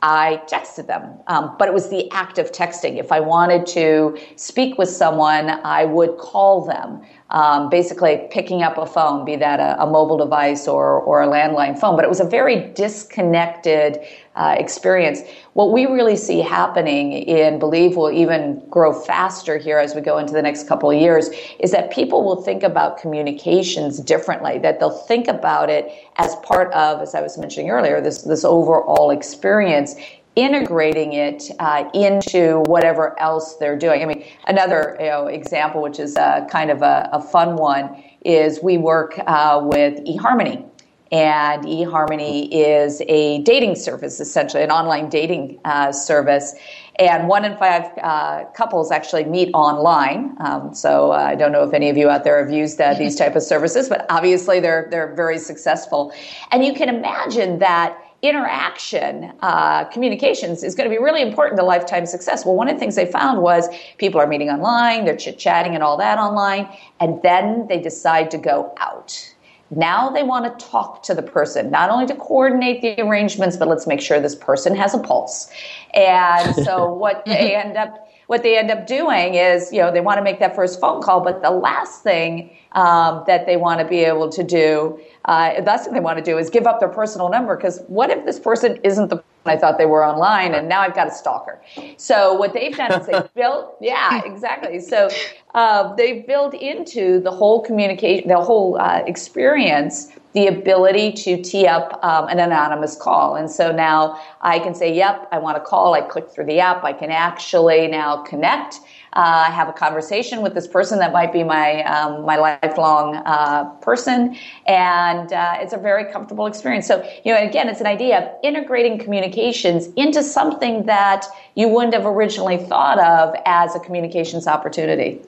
I 0.00 0.40
texted 0.46 0.86
them, 0.86 1.18
um, 1.26 1.56
but 1.58 1.66
it 1.66 1.74
was 1.74 1.90
the 1.90 2.08
act 2.12 2.38
of 2.38 2.52
texting. 2.52 2.98
If 2.98 3.10
I 3.10 3.18
wanted 3.18 3.66
to 3.68 4.16
speak 4.36 4.78
with 4.78 4.88
someone, 4.88 5.50
I 5.64 5.86
would 5.86 6.18
call 6.18 6.64
them. 6.64 7.02
Um, 7.30 7.68
basically 7.68 8.26
picking 8.30 8.62
up 8.62 8.78
a 8.78 8.86
phone, 8.86 9.24
be 9.24 9.36
that 9.36 9.60
a, 9.60 9.82
a, 9.82 9.86
mobile 9.86 10.16
device 10.16 10.66
or, 10.66 11.00
or 11.00 11.22
a 11.22 11.26
landline 11.26 11.78
phone. 11.78 11.94
But 11.94 12.04
it 12.04 12.08
was 12.08 12.20
a 12.20 12.24
very 12.24 12.68
disconnected 12.72 13.98
uh, 14.34 14.54
experience. 14.56 15.20
What 15.52 15.70
we 15.70 15.84
really 15.84 16.16
see 16.16 16.40
happening 16.40 17.12
in 17.12 17.58
believe 17.58 17.96
will 17.96 18.10
even 18.10 18.62
grow 18.70 18.94
faster 18.94 19.58
here 19.58 19.78
as 19.78 19.94
we 19.94 20.00
go 20.00 20.16
into 20.16 20.32
the 20.32 20.40
next 20.40 20.68
couple 20.68 20.90
of 20.90 20.98
years 20.98 21.28
is 21.58 21.70
that 21.72 21.90
people 21.90 22.24
will 22.24 22.40
think 22.40 22.62
about 22.62 22.98
communications 22.98 23.98
differently, 23.98 24.58
that 24.60 24.80
they'll 24.80 24.90
think 24.90 25.28
about 25.28 25.68
it 25.68 25.90
as 26.16 26.34
part 26.36 26.72
of, 26.72 27.02
as 27.02 27.14
I 27.14 27.20
was 27.20 27.36
mentioning 27.36 27.68
earlier, 27.68 28.00
this, 28.00 28.22
this 28.22 28.44
overall 28.44 29.10
experience 29.10 29.96
integrating 30.36 31.14
it 31.14 31.44
uh, 31.58 31.88
into 31.94 32.60
whatever 32.66 33.18
else 33.18 33.56
they're 33.56 33.78
doing. 33.78 34.02
I 34.02 34.06
mean, 34.06 34.24
another 34.46 34.96
you 35.00 35.06
know, 35.06 35.26
example, 35.26 35.82
which 35.82 35.98
is 35.98 36.16
uh, 36.16 36.46
kind 36.50 36.70
of 36.70 36.82
a, 36.82 37.08
a, 37.12 37.20
fun 37.20 37.56
one, 37.56 38.02
is 38.24 38.62
we 38.62 38.78
work 38.78 39.18
uh, 39.26 39.60
with 39.62 39.98
eHarmony. 40.04 40.64
And 41.10 41.64
eHarmony 41.64 42.48
is 42.52 43.00
a 43.08 43.42
dating 43.42 43.76
service, 43.76 44.20
essentially, 44.20 44.62
an 44.62 44.70
online 44.70 45.08
dating 45.08 45.58
uh, 45.64 45.90
service. 45.90 46.54
And 46.98 47.28
one 47.28 47.44
in 47.44 47.56
five 47.56 47.84
uh, 48.02 48.44
couples 48.54 48.90
actually 48.90 49.24
meet 49.24 49.50
online. 49.54 50.36
Um, 50.40 50.74
so 50.74 51.12
uh, 51.12 51.16
I 51.16 51.34
don't 51.34 51.52
know 51.52 51.62
if 51.62 51.72
any 51.72 51.88
of 51.88 51.96
you 51.96 52.10
out 52.10 52.24
there 52.24 52.44
have 52.44 52.52
used 52.52 52.78
these 52.98 53.16
type 53.16 53.36
of 53.36 53.42
services, 53.42 53.88
but 53.88 54.04
obviously 54.10 54.60
they're 54.60 54.88
they're 54.90 55.14
very 55.14 55.38
successful. 55.38 56.12
And 56.50 56.64
you 56.64 56.74
can 56.74 56.88
imagine 56.88 57.60
that 57.60 57.96
interaction, 58.20 59.32
uh, 59.42 59.84
communications 59.84 60.64
is 60.64 60.74
going 60.74 60.88
to 60.88 60.94
be 60.94 61.02
really 61.02 61.22
important 61.22 61.58
to 61.58 61.64
lifetime 61.64 62.04
success. 62.04 62.44
Well, 62.44 62.56
one 62.56 62.68
of 62.68 62.74
the 62.74 62.80
things 62.80 62.96
they 62.96 63.06
found 63.06 63.42
was 63.42 63.68
people 63.98 64.20
are 64.20 64.26
meeting 64.26 64.50
online, 64.50 65.04
they're 65.04 65.16
chit 65.16 65.38
chatting 65.38 65.74
and 65.74 65.84
all 65.84 65.96
that 65.98 66.18
online, 66.18 66.68
and 66.98 67.22
then 67.22 67.66
they 67.68 67.80
decide 67.80 68.30
to 68.32 68.38
go 68.38 68.74
out. 68.78 69.34
Now 69.70 70.08
they 70.08 70.22
want 70.22 70.58
to 70.58 70.66
talk 70.66 71.02
to 71.04 71.14
the 71.14 71.22
person, 71.22 71.70
not 71.70 71.90
only 71.90 72.06
to 72.06 72.14
coordinate 72.14 72.80
the 72.80 73.00
arrangements, 73.00 73.56
but 73.56 73.68
let's 73.68 73.86
make 73.86 74.00
sure 74.00 74.18
this 74.18 74.34
person 74.34 74.74
has 74.74 74.94
a 74.94 74.98
pulse. 74.98 75.50
And 75.94 76.54
so 76.64 76.92
what 76.94 77.24
they 77.26 77.54
end 77.54 77.76
up 77.76 78.07
what 78.28 78.42
they 78.42 78.58
end 78.58 78.70
up 78.70 78.86
doing 78.86 79.34
is, 79.34 79.72
you 79.72 79.78
know, 79.78 79.90
they 79.90 80.02
want 80.02 80.18
to 80.18 80.22
make 80.22 80.38
that 80.38 80.54
first 80.54 80.78
phone 80.78 81.00
call, 81.00 81.22
but 81.22 81.42
the 81.42 81.50
last 81.50 82.02
thing 82.02 82.54
um, 82.72 83.24
that 83.26 83.46
they 83.46 83.56
want 83.56 83.80
to 83.80 83.86
be 83.86 84.04
able 84.04 84.28
to 84.28 84.44
do, 84.44 85.00
uh, 85.24 85.62
that's 85.62 85.86
what 85.86 85.94
they 85.94 86.00
want 86.00 86.18
to 86.18 86.24
do, 86.24 86.36
is 86.36 86.50
give 86.50 86.66
up 86.66 86.78
their 86.78 86.90
personal 86.90 87.30
number. 87.30 87.56
Because 87.56 87.82
what 87.86 88.10
if 88.10 88.26
this 88.26 88.38
person 88.38 88.78
isn't 88.84 89.08
the 89.08 89.24
I 89.48 89.56
thought 89.56 89.78
they 89.78 89.86
were 89.86 90.04
online, 90.04 90.54
and 90.54 90.68
now 90.68 90.80
I've 90.80 90.94
got 90.94 91.08
a 91.08 91.10
stalker. 91.10 91.60
So 91.96 92.34
what 92.34 92.52
they've 92.52 92.76
done 92.76 93.00
is 93.00 93.06
they've 93.06 93.34
built, 93.34 93.76
yeah, 93.80 94.22
exactly. 94.24 94.80
So 94.80 95.08
uh, 95.54 95.94
they've 95.94 96.26
built 96.26 96.54
into 96.54 97.20
the 97.20 97.30
whole 97.30 97.62
communication, 97.62 98.28
the 98.28 98.40
whole 98.40 98.80
uh, 98.80 99.02
experience, 99.06 100.12
the 100.34 100.46
ability 100.46 101.12
to 101.12 101.42
tee 101.42 101.66
up 101.66 101.98
um, 102.04 102.28
an 102.28 102.38
anonymous 102.38 102.96
call. 102.96 103.34
And 103.34 103.50
so 103.50 103.72
now 103.72 104.20
I 104.42 104.58
can 104.58 104.74
say, 104.74 104.94
yep, 104.94 105.26
I 105.32 105.38
want 105.38 105.56
to 105.56 105.62
call. 105.62 105.94
I 105.94 106.02
click 106.02 106.30
through 106.30 106.46
the 106.46 106.60
app. 106.60 106.84
I 106.84 106.92
can 106.92 107.10
actually 107.10 107.88
now 107.88 108.22
connect 108.22 108.80
uh, 109.14 109.50
have 109.50 109.68
a 109.68 109.72
conversation 109.72 110.42
with 110.42 110.54
this 110.54 110.66
person 110.66 110.98
that 110.98 111.12
might 111.12 111.32
be 111.32 111.42
my 111.42 111.82
um, 111.84 112.24
my 112.24 112.36
lifelong 112.36 113.16
uh, 113.16 113.64
person, 113.80 114.36
and 114.66 115.32
uh, 115.32 115.56
it's 115.58 115.72
a 115.72 115.78
very 115.78 116.10
comfortable 116.12 116.46
experience. 116.46 116.86
So 116.86 117.08
you 117.24 117.32
know, 117.32 117.40
again, 117.40 117.68
it's 117.68 117.80
an 117.80 117.86
idea 117.86 118.18
of 118.18 118.30
integrating 118.42 118.98
communications 118.98 119.88
into 119.96 120.22
something 120.22 120.84
that 120.86 121.26
you 121.54 121.68
wouldn't 121.68 121.94
have 121.94 122.06
originally 122.06 122.58
thought 122.58 122.98
of 122.98 123.34
as 123.46 123.74
a 123.74 123.80
communications 123.80 124.46
opportunity. 124.46 125.20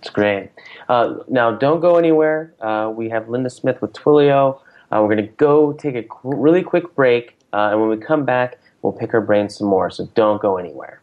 It's 0.00 0.10
great. 0.10 0.50
Uh, 0.88 1.16
now, 1.28 1.50
don't 1.50 1.80
go 1.80 1.96
anywhere. 1.96 2.54
Uh, 2.60 2.92
we 2.94 3.08
have 3.08 3.28
Linda 3.28 3.50
Smith 3.50 3.80
with 3.80 3.92
Twilio. 3.92 4.60
Uh, 4.92 5.00
we're 5.02 5.14
going 5.14 5.26
to 5.26 5.34
go 5.34 5.72
take 5.72 5.96
a 5.96 6.04
really 6.22 6.62
quick 6.62 6.94
break, 6.94 7.36
and 7.52 7.80
when 7.80 7.88
we 7.88 7.96
come 7.96 8.24
back, 8.24 8.58
we'll 8.82 8.92
pick 8.92 9.14
our 9.14 9.20
brains 9.20 9.56
some 9.56 9.66
more. 9.66 9.90
So 9.90 10.06
don't 10.14 10.40
go 10.40 10.58
anywhere. 10.58 11.00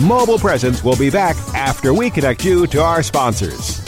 Mobile 0.00 0.38
Presence 0.38 0.84
will 0.84 0.96
be 0.96 1.10
back 1.10 1.36
after 1.54 1.92
we 1.92 2.08
connect 2.08 2.44
you 2.44 2.68
to 2.68 2.80
our 2.80 3.02
sponsors. 3.02 3.87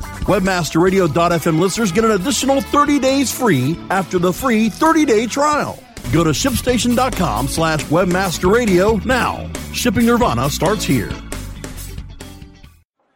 Webmasterradio.fm 0.21 1.59
listeners 1.59 1.91
get 1.91 2.05
an 2.05 2.11
additional 2.11 2.61
30 2.61 2.99
days 2.99 3.31
free 3.31 3.77
after 3.89 4.19
the 4.19 4.31
free 4.31 4.69
30-day 4.69 5.27
trial. 5.27 5.79
Go 6.11 6.23
to 6.23 6.31
shipstation.com 6.31 7.47
slash 7.47 7.83
webmasterradio 7.85 9.03
now. 9.05 9.49
Shipping 9.73 10.05
Nirvana 10.05 10.49
starts 10.49 10.83
here. 10.83 11.11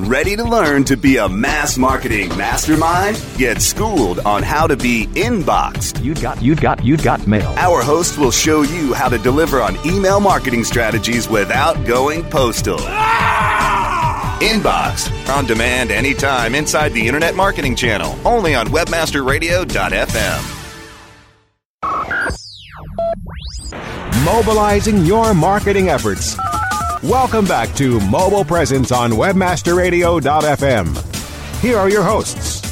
Ready 0.00 0.36
to 0.36 0.44
learn 0.44 0.84
to 0.84 0.96
be 0.98 1.16
a 1.16 1.26
mass 1.26 1.78
marketing 1.78 2.28
mastermind? 2.36 3.18
Get 3.38 3.62
schooled 3.62 4.18
on 4.18 4.42
how 4.42 4.66
to 4.66 4.76
be 4.76 5.06
inboxed. 5.14 6.04
You 6.04 6.14
got 6.14 6.42
you 6.42 6.54
got 6.54 6.84
you 6.84 6.98
got 6.98 7.26
mail. 7.26 7.48
Our 7.56 7.80
host 7.80 8.18
will 8.18 8.30
show 8.30 8.60
you 8.60 8.92
how 8.92 9.08
to 9.08 9.16
deliver 9.16 9.62
on 9.62 9.78
email 9.86 10.20
marketing 10.20 10.64
strategies 10.64 11.30
without 11.30 11.86
going 11.86 12.24
postal. 12.24 12.76
Ah! 12.80 14.38
Inbox 14.42 15.10
on 15.34 15.46
demand 15.46 15.90
anytime 15.90 16.54
inside 16.54 16.92
the 16.92 17.06
Internet 17.06 17.34
Marketing 17.34 17.74
Channel, 17.74 18.18
only 18.26 18.54
on 18.54 18.66
webmasterradio.fm. 18.66 20.52
Mobilizing 24.26 25.06
your 25.06 25.32
marketing 25.32 25.88
efforts 25.88 26.36
Welcome 27.06 27.44
back 27.44 27.72
to 27.76 28.00
Mobile 28.00 28.44
Presence 28.44 28.90
on 28.90 29.12
WebmasterRadio.fm. 29.12 31.60
Here 31.60 31.78
are 31.78 31.88
your 31.88 32.02
hosts. 32.02 32.66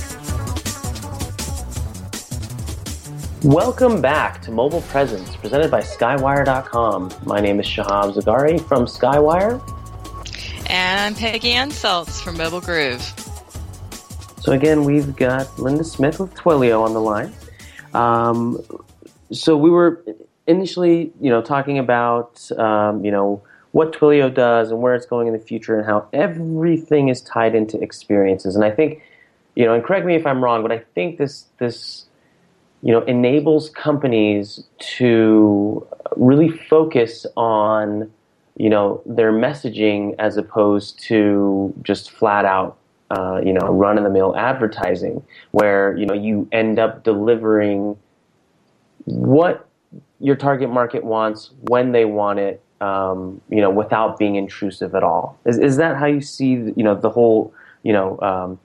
Welcome 3.45 4.03
back 4.03 4.43
to 4.43 4.51
Mobile 4.51 4.81
Presence, 4.81 5.37
presented 5.37 5.71
by 5.71 5.83
Skywire.com. 5.83 7.13
My 7.23 7.39
name 7.39 7.61
is 7.61 7.67
Shahab 7.67 8.17
Zagari 8.17 8.61
from 8.67 8.87
Skywire. 8.87 9.63
And 10.69 11.01
I'm 11.01 11.15
Peggy 11.15 11.53
Ann 11.53 11.71
Salz 11.71 12.21
from 12.21 12.37
Mobile 12.37 12.61
Groove. 12.61 13.03
So 14.41 14.51
again, 14.51 14.83
we've 14.83 15.15
got 15.15 15.57
Linda 15.61 15.85
Smith 15.85 16.19
with 16.19 16.35
Twilio 16.35 16.83
on 16.83 16.93
the 16.93 17.01
line. 17.01 17.33
Um, 17.93 18.61
so 19.31 19.57
we 19.57 19.71
were 19.71 20.05
initially, 20.49 21.13
you 21.21 21.31
know, 21.31 21.41
talking 21.41 21.79
about, 21.79 22.51
um, 22.59 23.05
you 23.05 23.13
know, 23.13 23.41
what 23.75 23.93
Twilio 23.93 24.33
does 24.33 24.71
and 24.71 24.81
where 24.81 24.95
it's 24.95 25.05
going 25.05 25.27
in 25.27 25.33
the 25.33 25.39
future 25.41 25.77
and 25.77 25.85
how 25.85 26.07
everything 26.13 27.09
is 27.09 27.21
tied 27.21 27.57
into 27.57 27.77
experiences. 27.83 28.55
And 28.55 28.65
I 28.65 28.71
think, 28.71 29.03
you 29.57 29.65
know, 29.65 29.75
and 29.75 29.83
correct 29.83 30.07
me 30.07 30.15
if 30.15 30.25
I'm 30.25 30.45
wrong, 30.45 30.63
but 30.63 30.71
I 30.71 30.79
think 30.95 31.19
this 31.19 31.47
this 31.59 32.07
you 32.83 32.93
know 32.93 33.01
enables 33.07 33.71
companies 33.71 34.63
to 34.79 35.85
really 36.17 36.51
focus 36.51 37.27
on 37.37 38.09
you 38.57 38.71
know 38.71 39.03
their 39.07 39.33
messaging 39.33 40.15
as 40.21 40.37
opposed 40.37 41.01
to 41.09 41.75
just 41.83 42.13
flat 42.13 42.45
out 42.45 42.79
uh, 43.11 43.41
you 43.45 43.53
know 43.53 43.67
run 43.73 43.99
of 43.99 44.05
the 44.05 44.11
mill 44.11 44.37
advertising 44.37 45.21
where 45.51 45.97
you 45.97 46.07
know 46.07 46.15
you 46.15 46.49
end 46.53 46.79
up 46.79 47.03
delivering 47.03 47.97
what 49.07 49.69
your 50.21 50.37
target 50.37 50.71
market 50.71 51.03
wants 51.03 51.51
when 51.63 51.91
they 51.91 52.05
want 52.05 52.39
it 52.39 52.64
um, 52.81 53.41
you 53.49 53.61
know, 53.61 53.71
without 53.71 54.19
being 54.19 54.37
intrusive 54.37 54.95
at 54.95 55.03
all. 55.03 55.39
Is, 55.47 55.59
is 55.59 55.77
that 55.77 55.97
how 55.97 56.07
you 56.07 56.21
see, 56.21 56.53
you 56.77 56.83
know, 56.83 56.95
the 56.95 57.11
whole, 57.11 57.53
you 57.83 57.93
know, 57.93 58.21
um, 58.21 58.59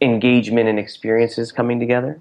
engagement 0.00 0.68
and 0.68 0.78
experiences 0.78 1.52
coming 1.52 1.78
together? 1.78 2.20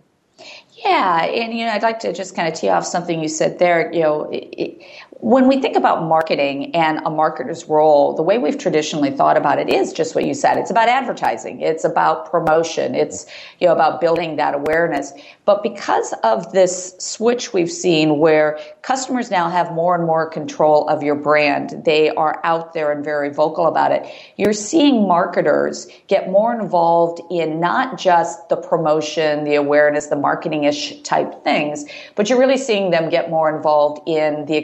Yeah, 0.83 1.25
and 1.25 1.53
you 1.53 1.65
know, 1.65 1.71
I'd 1.71 1.83
like 1.83 1.99
to 1.99 2.13
just 2.13 2.35
kind 2.35 2.47
of 2.47 2.53
tee 2.53 2.69
off 2.69 2.85
something 2.85 3.21
you 3.21 3.27
said 3.27 3.59
there. 3.59 3.91
You 3.91 4.01
know, 4.01 4.29
it, 4.31 4.81
when 5.21 5.49
we 5.49 5.59
think 5.59 5.75
about 5.75 6.03
marketing 6.03 6.73
and 6.73 6.99
a 6.99 7.09
marketer's 7.09 7.65
role, 7.65 8.15
the 8.15 8.23
way 8.23 8.37
we've 8.37 8.57
traditionally 8.57 9.11
thought 9.11 9.35
about 9.35 9.59
it 9.59 9.67
is 9.67 9.91
just 9.91 10.15
what 10.15 10.23
you 10.23 10.33
said. 10.33 10.57
It's 10.57 10.71
about 10.71 10.87
advertising. 10.87 11.59
It's 11.59 11.83
about 11.83 12.31
promotion. 12.31 12.95
It's 12.95 13.25
you 13.59 13.67
know 13.67 13.73
about 13.73 13.99
building 13.99 14.37
that 14.37 14.53
awareness. 14.53 15.11
But 15.43 15.61
because 15.61 16.13
of 16.23 16.53
this 16.53 16.95
switch 16.99 17.51
we've 17.51 17.71
seen 17.71 18.19
where 18.19 18.59
customers 18.81 19.29
now 19.29 19.49
have 19.49 19.73
more 19.73 19.93
and 19.93 20.05
more 20.05 20.29
control 20.29 20.87
of 20.87 21.03
your 21.03 21.15
brand, 21.15 21.83
they 21.83 22.11
are 22.11 22.39
out 22.45 22.73
there 22.73 22.89
and 22.89 23.03
very 23.03 23.29
vocal 23.29 23.67
about 23.67 23.91
it. 23.91 24.07
You're 24.37 24.53
seeing 24.53 25.05
marketers 25.05 25.87
get 26.07 26.29
more 26.29 26.57
involved 26.57 27.21
in 27.29 27.59
not 27.59 27.99
just 27.99 28.47
the 28.47 28.55
promotion, 28.55 29.43
the 29.43 29.55
awareness, 29.55 30.07
the 30.07 30.15
marketing 30.15 30.63
ish 30.63 31.01
type 31.01 31.43
things, 31.43 31.83
but 32.15 32.29
you're 32.29 32.39
really 32.39 32.57
seeing 32.57 32.91
them 32.91 33.09
get 33.09 33.29
more 33.29 33.53
involved 33.53 34.07
in 34.07 34.45
the 34.45 34.55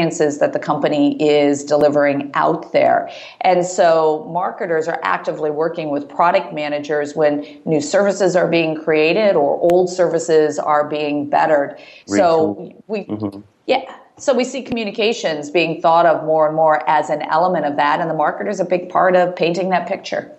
experiences 0.00 0.38
that 0.38 0.52
the 0.52 0.58
company 0.58 1.16
is 1.20 1.64
delivering 1.64 2.30
out 2.34 2.72
there. 2.72 3.10
And 3.42 3.64
so 3.64 4.28
marketers 4.32 4.88
are 4.88 5.00
actively 5.02 5.50
working 5.50 5.90
with 5.90 6.08
product 6.08 6.52
managers 6.52 7.14
when 7.14 7.60
new 7.64 7.80
services 7.80 8.36
are 8.36 8.48
being 8.48 8.76
created 8.76 9.36
or 9.36 9.58
old 9.72 9.90
services 9.90 10.58
are 10.58 10.88
being 10.88 11.28
bettered. 11.28 11.78
So 12.06 12.72
we, 12.86 13.04
mm-hmm. 13.04 13.40
yeah. 13.66 13.96
So 14.16 14.34
we 14.34 14.44
see 14.44 14.62
communications 14.62 15.50
being 15.50 15.80
thought 15.80 16.06
of 16.06 16.24
more 16.24 16.46
and 16.46 16.54
more 16.54 16.88
as 16.88 17.08
an 17.08 17.22
element 17.22 17.64
of 17.64 17.76
that, 17.76 18.00
and 18.00 18.10
the 18.10 18.14
marketer 18.14 18.50
is 18.50 18.60
a 18.60 18.66
big 18.66 18.90
part 18.90 19.16
of 19.16 19.34
painting 19.34 19.70
that 19.70 19.88
picture. 19.88 20.30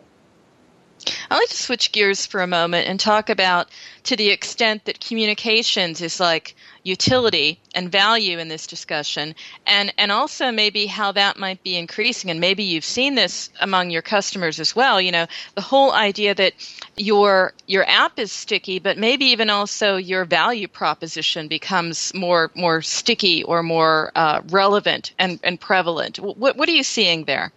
I'd 1.31 1.38
like 1.38 1.47
to 1.47 1.55
switch 1.55 1.93
gears 1.93 2.25
for 2.25 2.41
a 2.41 2.47
moment 2.47 2.89
and 2.89 3.00
talk 3.00 3.29
about 3.29 3.69
to 4.03 4.17
the 4.17 4.31
extent 4.31 4.83
that 4.83 5.00
communications 5.00 6.01
is 6.01 6.19
like 6.19 6.57
utility 6.83 7.57
and 7.73 7.89
value 7.89 8.38
in 8.38 8.50
this 8.50 8.67
discussion 8.67 9.33
and 9.65 9.93
and 9.97 10.11
also 10.11 10.51
maybe 10.51 10.88
how 10.88 11.13
that 11.13 11.39
might 11.39 11.63
be 11.63 11.77
increasing 11.77 12.29
and 12.31 12.41
maybe 12.41 12.63
you've 12.63 12.83
seen 12.83 13.15
this 13.15 13.50
among 13.61 13.91
your 13.91 14.01
customers 14.01 14.59
as 14.59 14.75
well 14.75 15.00
you 15.00 15.13
know 15.13 15.25
the 15.55 15.61
whole 15.61 15.93
idea 15.93 16.35
that 16.35 16.51
your 16.97 17.53
your 17.65 17.88
app 17.88 18.19
is 18.19 18.29
sticky 18.29 18.77
but 18.77 18.97
maybe 18.97 19.23
even 19.23 19.50
also 19.50 19.95
your 19.95 20.25
value 20.25 20.67
proposition 20.67 21.47
becomes 21.47 22.13
more 22.13 22.51
more 22.55 22.81
sticky 22.81 23.41
or 23.45 23.63
more 23.63 24.11
uh, 24.15 24.41
relevant 24.50 25.13
and 25.17 25.39
and 25.43 25.61
prevalent. 25.61 26.19
What 26.19 26.57
what 26.57 26.67
are 26.67 26.73
you 26.73 26.83
seeing 26.83 27.23
there 27.23 27.53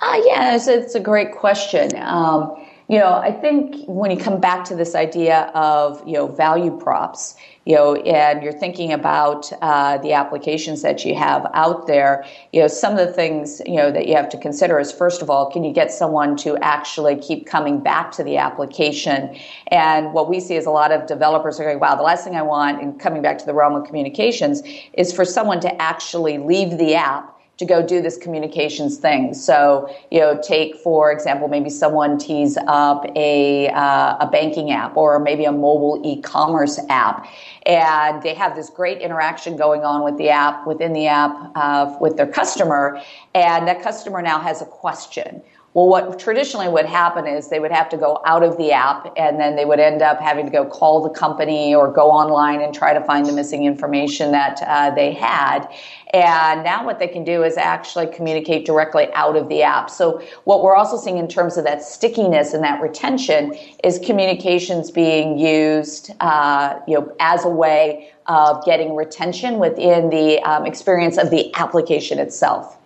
uh, 0.00 0.20
yeah, 0.24 0.54
it's, 0.54 0.68
it's 0.68 0.94
a 0.94 1.00
great 1.00 1.32
question. 1.32 1.90
Um, 1.96 2.54
you 2.88 2.98
know, 2.98 3.12
I 3.12 3.32
think 3.32 3.84
when 3.86 4.10
you 4.10 4.16
come 4.16 4.40
back 4.40 4.64
to 4.66 4.74
this 4.74 4.94
idea 4.94 5.50
of, 5.54 6.02
you 6.06 6.14
know, 6.14 6.26
value 6.26 6.74
props, 6.78 7.36
you 7.66 7.74
know, 7.74 7.96
and 7.96 8.42
you're 8.42 8.50
thinking 8.50 8.94
about 8.94 9.52
uh, 9.60 9.98
the 9.98 10.14
applications 10.14 10.80
that 10.80 11.04
you 11.04 11.14
have 11.14 11.46
out 11.52 11.86
there, 11.86 12.24
you 12.50 12.62
know, 12.62 12.66
some 12.66 12.96
of 12.96 13.06
the 13.06 13.12
things, 13.12 13.60
you 13.66 13.76
know, 13.76 13.90
that 13.92 14.08
you 14.08 14.16
have 14.16 14.30
to 14.30 14.38
consider 14.38 14.80
is 14.80 14.90
first 14.90 15.20
of 15.20 15.28
all, 15.28 15.50
can 15.50 15.64
you 15.64 15.72
get 15.74 15.92
someone 15.92 16.34
to 16.38 16.56
actually 16.62 17.16
keep 17.16 17.46
coming 17.46 17.78
back 17.78 18.10
to 18.12 18.24
the 18.24 18.38
application? 18.38 19.36
And 19.66 20.14
what 20.14 20.30
we 20.30 20.40
see 20.40 20.56
is 20.56 20.64
a 20.64 20.70
lot 20.70 20.90
of 20.90 21.06
developers 21.06 21.60
are 21.60 21.64
going, 21.64 21.80
wow, 21.80 21.94
the 21.94 22.02
last 22.02 22.24
thing 22.24 22.36
I 22.36 22.42
want 22.42 22.80
in 22.80 22.98
coming 22.98 23.20
back 23.20 23.36
to 23.36 23.44
the 23.44 23.52
realm 23.52 23.74
of 23.74 23.86
communications 23.86 24.62
is 24.94 25.12
for 25.12 25.26
someone 25.26 25.60
to 25.60 25.82
actually 25.82 26.38
leave 26.38 26.78
the 26.78 26.94
app 26.94 27.37
to 27.58 27.64
go 27.64 27.84
do 27.84 28.00
this 28.00 28.16
communications 28.16 28.98
thing. 28.98 29.34
So, 29.34 29.92
you 30.10 30.20
know, 30.20 30.40
take 30.42 30.76
for 30.76 31.10
example, 31.10 31.48
maybe 31.48 31.70
someone 31.70 32.16
tees 32.16 32.56
up 32.66 33.04
a 33.16 33.68
uh, 33.68 34.16
a 34.20 34.28
banking 34.30 34.70
app 34.70 34.96
or 34.96 35.18
maybe 35.18 35.44
a 35.44 35.52
mobile 35.52 36.00
e-commerce 36.04 36.78
app, 36.88 37.26
and 37.66 38.22
they 38.22 38.34
have 38.34 38.54
this 38.54 38.70
great 38.70 39.00
interaction 39.00 39.56
going 39.56 39.84
on 39.84 40.04
with 40.04 40.16
the 40.18 40.30
app 40.30 40.66
within 40.66 40.92
the 40.92 41.06
app 41.08 41.34
uh, 41.56 41.96
with 42.00 42.16
their 42.16 42.28
customer, 42.28 43.00
and 43.34 43.66
that 43.66 43.82
customer 43.82 44.22
now 44.22 44.38
has 44.38 44.62
a 44.62 44.66
question 44.66 45.42
well, 45.74 45.86
what 45.86 46.18
traditionally 46.18 46.68
would 46.68 46.86
happen 46.86 47.26
is 47.26 47.50
they 47.50 47.60
would 47.60 47.70
have 47.70 47.90
to 47.90 47.98
go 47.98 48.22
out 48.24 48.42
of 48.42 48.56
the 48.56 48.72
app 48.72 49.12
and 49.16 49.38
then 49.38 49.54
they 49.54 49.66
would 49.66 49.78
end 49.78 50.00
up 50.00 50.18
having 50.18 50.46
to 50.46 50.50
go 50.50 50.64
call 50.64 51.02
the 51.02 51.10
company 51.10 51.74
or 51.74 51.92
go 51.92 52.10
online 52.10 52.62
and 52.62 52.74
try 52.74 52.94
to 52.94 53.00
find 53.04 53.26
the 53.26 53.32
missing 53.32 53.64
information 53.64 54.32
that 54.32 54.62
uh, 54.62 54.90
they 54.94 55.12
had. 55.12 55.68
And 56.14 56.64
now 56.64 56.86
what 56.86 56.98
they 56.98 57.06
can 57.06 57.22
do 57.22 57.44
is 57.44 57.58
actually 57.58 58.06
communicate 58.06 58.64
directly 58.64 59.12
out 59.12 59.36
of 59.36 59.50
the 59.50 59.62
app. 59.62 59.90
So 59.90 60.22
what 60.44 60.62
we're 60.62 60.74
also 60.74 60.96
seeing 60.96 61.18
in 61.18 61.28
terms 61.28 61.58
of 61.58 61.64
that 61.64 61.82
stickiness 61.82 62.54
and 62.54 62.64
that 62.64 62.80
retention 62.80 63.54
is 63.84 63.98
communications 63.98 64.90
being 64.90 65.38
used, 65.38 66.12
uh, 66.20 66.80
you 66.88 66.94
know, 66.98 67.14
as 67.20 67.44
a 67.44 67.50
way 67.50 68.10
of 68.26 68.64
getting 68.64 68.96
retention 68.96 69.58
within 69.58 70.08
the 70.08 70.40
um, 70.40 70.64
experience 70.64 71.18
of 71.18 71.30
the 71.30 71.54
application 71.54 72.18
itself. 72.18 72.78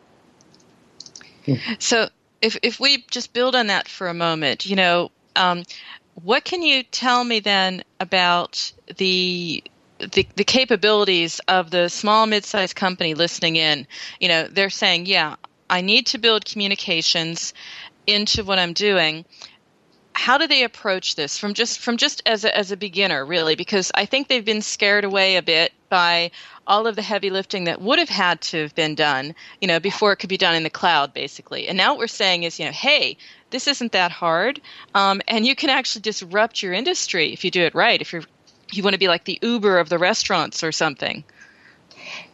So 1.79 2.09
if 2.42 2.59
if 2.62 2.81
we 2.81 3.05
just 3.11 3.33
build 3.33 3.55
on 3.55 3.68
that 3.68 3.88
for 3.88 4.09
a 4.09 4.14
moment, 4.14 4.66
you 4.66 4.76
know, 4.76 5.11
um, 5.37 5.62
what 6.22 6.44
can 6.44 6.61
you 6.62 6.83
tell 6.83 7.24
me 7.24 7.40
then 7.40 7.83
about 8.00 8.72
the 8.96 9.62
the, 9.98 10.26
the 10.35 10.44
capabilities 10.44 11.40
of 11.46 11.70
the 11.70 11.88
small 11.88 12.26
mid-sized 12.26 12.74
company 12.76 13.14
listening 13.14 13.57
in? 13.57 13.87
You 14.20 14.28
know 14.28 14.48
they're 14.48 14.70
saying 14.70 15.07
yeah 15.07 15.37
i 15.70 15.81
need 15.81 16.07
to 16.07 16.18
build 16.18 16.44
communications 16.44 17.55
into 18.07 18.44
what 18.44 18.59
i'm 18.59 18.72
doing. 18.72 19.24
How 20.14 20.37
do 20.37 20.46
they 20.46 20.64
approach 20.64 21.14
this 21.14 21.38
from 21.38 21.55
just 21.55 21.78
from 21.78 21.96
just 21.96 22.22
as 22.26 22.44
a, 22.44 22.55
as 22.57 22.70
a 22.72 22.76
beginner 22.76 23.24
really? 23.24 23.55
Because 23.55 23.92
i 23.94 24.05
think 24.05 24.28
they've 24.28 24.44
been 24.44 24.62
scared 24.62 25.05
away 25.05 25.37
a 25.37 25.42
bit 25.42 25.72
by 25.92 26.31
all 26.66 26.87
of 26.87 26.96
the 26.96 27.02
heavy 27.02 27.28
lifting 27.28 27.64
that 27.64 27.83
would 27.83 27.98
have 27.98 28.09
had 28.09 28.40
to 28.40 28.62
have 28.62 28.74
been 28.74 28.94
done, 28.94 29.35
you 29.61 29.68
know, 29.68 29.78
before 29.78 30.11
it 30.11 30.16
could 30.16 30.31
be 30.31 30.38
done 30.38 30.55
in 30.55 30.62
the 30.62 30.70
cloud, 30.70 31.12
basically. 31.12 31.68
And 31.68 31.76
now 31.76 31.92
what 31.92 31.98
we're 31.98 32.07
saying 32.07 32.44
is, 32.44 32.59
you 32.59 32.64
know, 32.64 32.72
hey, 32.72 33.18
this 33.50 33.68
isn't 33.68 33.92
that 33.92 34.11
hard, 34.11 34.59
um, 34.94 35.20
and 35.28 35.44
you 35.46 35.55
can 35.55 35.68
actually 35.68 36.00
disrupt 36.00 36.62
your 36.62 36.72
industry 36.72 37.31
if 37.35 37.44
you 37.44 37.50
do 37.50 37.61
it 37.61 37.74
right. 37.74 38.00
If 38.00 38.11
you're 38.11 38.22
you 38.72 38.83
want 38.83 38.94
to 38.94 38.98
be 38.98 39.09
like 39.09 39.24
the 39.24 39.38
Uber 39.42 39.78
of 39.78 39.90
the 39.90 39.98
restaurants 39.98 40.64
or 40.64 40.72
something. 40.72 41.24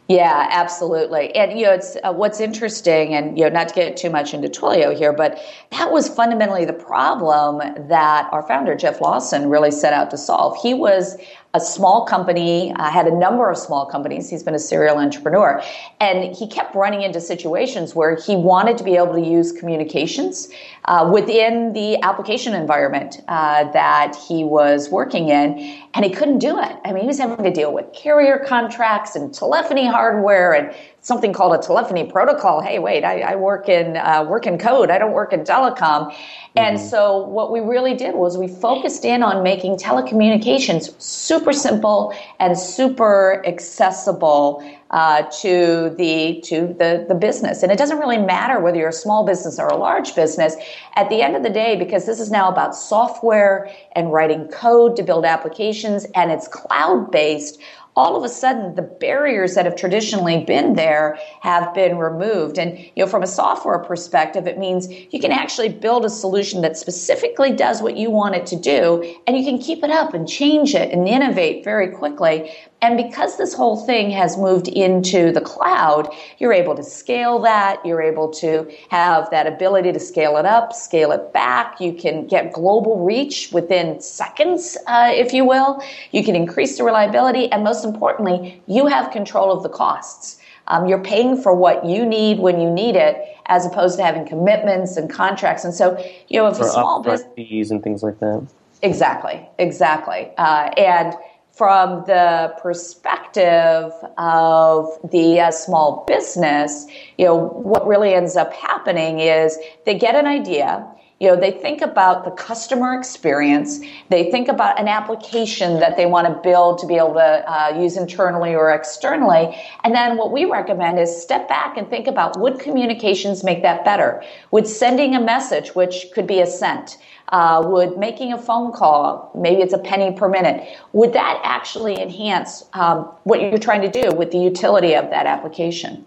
Yeah, 0.06 0.46
absolutely. 0.50 1.34
And 1.34 1.58
you 1.58 1.66
know, 1.66 1.72
it's 1.72 1.96
uh, 2.02 2.14
what's 2.14 2.40
interesting, 2.40 3.12
and 3.14 3.36
you 3.36 3.44
know, 3.44 3.50
not 3.50 3.68
to 3.68 3.74
get 3.74 3.96
too 3.96 4.08
much 4.08 4.32
into 4.32 4.48
Twilio 4.48 4.96
here, 4.96 5.12
but 5.12 5.38
that 5.72 5.92
was 5.92 6.08
fundamentally 6.08 6.64
the 6.64 6.72
problem 6.72 7.58
that 7.88 8.28
our 8.32 8.42
founder 8.42 8.74
Jeff 8.74 9.02
Lawson 9.02 9.50
really 9.50 9.70
set 9.70 9.92
out 9.92 10.10
to 10.12 10.16
solve. 10.16 10.56
He 10.62 10.72
was 10.72 11.18
a 11.54 11.60
small 11.60 12.04
company, 12.04 12.72
uh, 12.74 12.90
had 12.90 13.06
a 13.06 13.14
number 13.14 13.50
of 13.50 13.56
small 13.56 13.86
companies. 13.86 14.28
He's 14.28 14.42
been 14.42 14.54
a 14.54 14.58
serial 14.58 14.98
entrepreneur. 14.98 15.62
And 15.98 16.36
he 16.36 16.46
kept 16.46 16.74
running 16.74 17.02
into 17.02 17.20
situations 17.20 17.94
where 17.94 18.16
he 18.16 18.36
wanted 18.36 18.76
to 18.78 18.84
be 18.84 18.96
able 18.96 19.14
to 19.14 19.20
use 19.20 19.50
communications 19.52 20.48
uh, 20.84 21.10
within 21.12 21.72
the 21.72 22.00
application 22.02 22.54
environment 22.54 23.22
uh, 23.28 23.70
that 23.72 24.14
he 24.28 24.44
was 24.44 24.90
working 24.90 25.30
in, 25.30 25.58
and 25.94 26.04
he 26.04 26.10
couldn't 26.10 26.38
do 26.38 26.58
it. 26.58 26.76
I 26.84 26.92
mean, 26.92 27.02
he 27.02 27.08
was 27.08 27.18
having 27.18 27.42
to 27.42 27.50
deal 27.50 27.72
with 27.72 27.92
carrier 27.94 28.44
contracts 28.46 29.16
and 29.16 29.32
telephony 29.32 29.86
hardware 29.86 30.52
and 30.52 30.74
something 31.00 31.32
called 31.32 31.54
a 31.54 31.62
telephony 31.64 32.04
protocol. 32.04 32.60
Hey, 32.60 32.78
wait, 32.78 33.04
I, 33.04 33.20
I 33.20 33.34
work 33.36 33.68
in 33.68 33.96
uh, 33.96 34.24
work 34.24 34.46
in 34.46 34.58
code. 34.58 34.90
I 34.90 34.98
don't 34.98 35.12
work 35.12 35.32
in 35.32 35.40
telecom. 35.40 36.14
And 36.56 36.76
mm-hmm. 36.76 36.88
so 36.88 37.26
what 37.26 37.52
we 37.52 37.60
really 37.60 37.94
did 37.94 38.14
was 38.14 38.36
we 38.36 38.48
focused 38.48 39.04
in 39.04 39.22
on 39.22 39.42
making 39.42 39.76
telecommunications 39.76 41.00
super 41.00 41.52
simple 41.52 42.14
and 42.40 42.58
super 42.58 43.42
accessible 43.46 44.62
uh, 44.90 45.22
to 45.40 45.94
the 45.98 46.40
to 46.44 46.74
the 46.78 47.04
the 47.08 47.14
business. 47.14 47.62
And 47.62 47.70
it 47.70 47.78
doesn't 47.78 47.98
really 47.98 48.18
matter 48.18 48.58
whether 48.60 48.78
you're 48.78 48.88
a 48.88 48.92
small 48.92 49.24
business 49.24 49.58
or 49.58 49.68
a 49.68 49.76
large 49.76 50.14
business. 50.14 50.56
At 50.96 51.08
the 51.10 51.22
end 51.22 51.36
of 51.36 51.42
the 51.42 51.50
day, 51.50 51.76
because 51.76 52.06
this 52.06 52.18
is 52.18 52.30
now 52.30 52.50
about 52.50 52.74
software 52.74 53.70
and 53.92 54.12
writing 54.12 54.48
code 54.48 54.96
to 54.96 55.02
build 55.02 55.24
applications, 55.24 56.06
and 56.14 56.32
it's 56.32 56.48
cloud 56.48 57.10
based 57.12 57.60
all 57.98 58.16
of 58.16 58.22
a 58.22 58.28
sudden 58.28 58.76
the 58.76 58.82
barriers 58.82 59.56
that 59.56 59.64
have 59.64 59.74
traditionally 59.74 60.44
been 60.44 60.74
there 60.74 61.18
have 61.40 61.74
been 61.74 61.98
removed. 61.98 62.56
And 62.56 62.78
you 62.78 63.04
know, 63.04 63.08
from 63.08 63.24
a 63.24 63.26
software 63.26 63.80
perspective, 63.80 64.46
it 64.46 64.56
means 64.56 64.88
you 64.88 65.18
can 65.18 65.32
actually 65.32 65.68
build 65.68 66.04
a 66.04 66.10
solution 66.10 66.62
that 66.62 66.76
specifically 66.76 67.50
does 67.50 67.82
what 67.82 67.96
you 67.96 68.08
want 68.08 68.36
it 68.36 68.46
to 68.46 68.56
do, 68.56 69.02
and 69.26 69.36
you 69.36 69.44
can 69.44 69.58
keep 69.58 69.82
it 69.82 69.90
up 69.90 70.14
and 70.14 70.28
change 70.28 70.76
it 70.76 70.92
and 70.92 71.08
innovate 71.08 71.64
very 71.64 71.88
quickly. 71.88 72.52
And 72.80 72.96
because 72.96 73.36
this 73.38 73.54
whole 73.54 73.76
thing 73.76 74.10
has 74.10 74.38
moved 74.38 74.68
into 74.68 75.32
the 75.32 75.40
cloud, 75.40 76.14
you're 76.38 76.52
able 76.52 76.76
to 76.76 76.82
scale 76.84 77.40
that. 77.40 77.84
You're 77.84 78.02
able 78.02 78.30
to 78.34 78.70
have 78.90 79.28
that 79.30 79.48
ability 79.48 79.92
to 79.92 79.98
scale 79.98 80.36
it 80.36 80.46
up, 80.46 80.72
scale 80.72 81.10
it 81.10 81.32
back. 81.32 81.80
You 81.80 81.92
can 81.92 82.28
get 82.28 82.52
global 82.52 83.04
reach 83.04 83.50
within 83.52 84.00
seconds, 84.00 84.76
uh, 84.86 85.10
if 85.12 85.32
you 85.32 85.44
will. 85.44 85.82
You 86.12 86.22
can 86.22 86.36
increase 86.36 86.78
the 86.78 86.84
reliability. 86.84 87.50
And 87.50 87.64
most 87.64 87.84
importantly, 87.84 88.62
you 88.68 88.86
have 88.86 89.10
control 89.10 89.50
of 89.50 89.64
the 89.64 89.70
costs. 89.70 90.38
Um, 90.68 90.86
you're 90.86 91.02
paying 91.02 91.42
for 91.42 91.54
what 91.54 91.84
you 91.84 92.06
need 92.06 92.38
when 92.38 92.60
you 92.60 92.70
need 92.70 92.94
it, 92.94 93.16
as 93.46 93.66
opposed 93.66 93.96
to 93.96 94.04
having 94.04 94.24
commitments 94.24 94.96
and 94.96 95.10
contracts. 95.10 95.64
And 95.64 95.74
so, 95.74 95.98
you 96.28 96.38
know, 96.38 96.46
if 96.46 96.60
a 96.60 96.64
small 96.64 97.02
business 97.02 97.28
fees 97.34 97.70
and 97.72 97.82
things 97.82 98.04
like 98.04 98.20
that. 98.20 98.46
Exactly, 98.82 99.48
exactly. 99.58 100.30
Uh, 100.36 100.70
and 100.76 101.14
from 101.58 102.04
the 102.06 102.54
perspective 102.62 103.92
of 104.16 104.86
the 105.10 105.40
uh, 105.40 105.50
small 105.50 106.04
business, 106.06 106.86
you 107.18 107.24
know, 107.26 107.34
what 107.34 107.84
really 107.84 108.14
ends 108.14 108.36
up 108.36 108.52
happening 108.52 109.18
is 109.18 109.58
they 109.84 109.98
get 109.98 110.14
an 110.14 110.26
idea. 110.26 110.86
You 111.18 111.26
know, 111.26 111.36
they 111.36 111.50
think 111.50 111.82
about 111.82 112.24
the 112.24 112.30
customer 112.30 112.96
experience. 112.96 113.80
They 114.08 114.30
think 114.30 114.46
about 114.46 114.78
an 114.78 114.86
application 114.86 115.80
that 115.80 115.96
they 115.96 116.06
want 116.06 116.28
to 116.28 116.40
build 116.48 116.78
to 116.78 116.86
be 116.86 116.94
able 116.94 117.14
to 117.14 117.52
uh, 117.52 117.76
use 117.76 117.96
internally 117.96 118.54
or 118.54 118.70
externally. 118.70 119.60
And 119.82 119.92
then 119.96 120.16
what 120.16 120.30
we 120.30 120.44
recommend 120.44 121.00
is 121.00 121.20
step 121.20 121.48
back 121.48 121.76
and 121.76 121.90
think 121.90 122.06
about 122.06 122.38
would 122.38 122.60
communications 122.60 123.42
make 123.42 123.62
that 123.62 123.84
better? 123.84 124.22
Would 124.52 124.68
sending 124.68 125.16
a 125.16 125.20
message, 125.20 125.74
which 125.74 126.06
could 126.14 126.28
be 126.28 126.40
a 126.40 126.46
sent, 126.46 126.98
uh, 127.30 127.62
would 127.64 127.98
making 127.98 128.32
a 128.32 128.38
phone 128.38 128.72
call, 128.72 129.30
maybe 129.34 129.60
it's 129.60 129.74
a 129.74 129.78
penny 129.78 130.12
per 130.12 130.28
minute, 130.28 130.66
would 130.92 131.12
that 131.12 131.40
actually 131.44 132.00
enhance 132.00 132.64
um, 132.72 133.00
what 133.24 133.40
you're 133.40 133.58
trying 133.58 133.82
to 133.82 133.90
do 133.90 134.14
with 134.14 134.30
the 134.30 134.38
utility 134.38 134.94
of 134.94 135.10
that 135.10 135.26
application? 135.26 136.04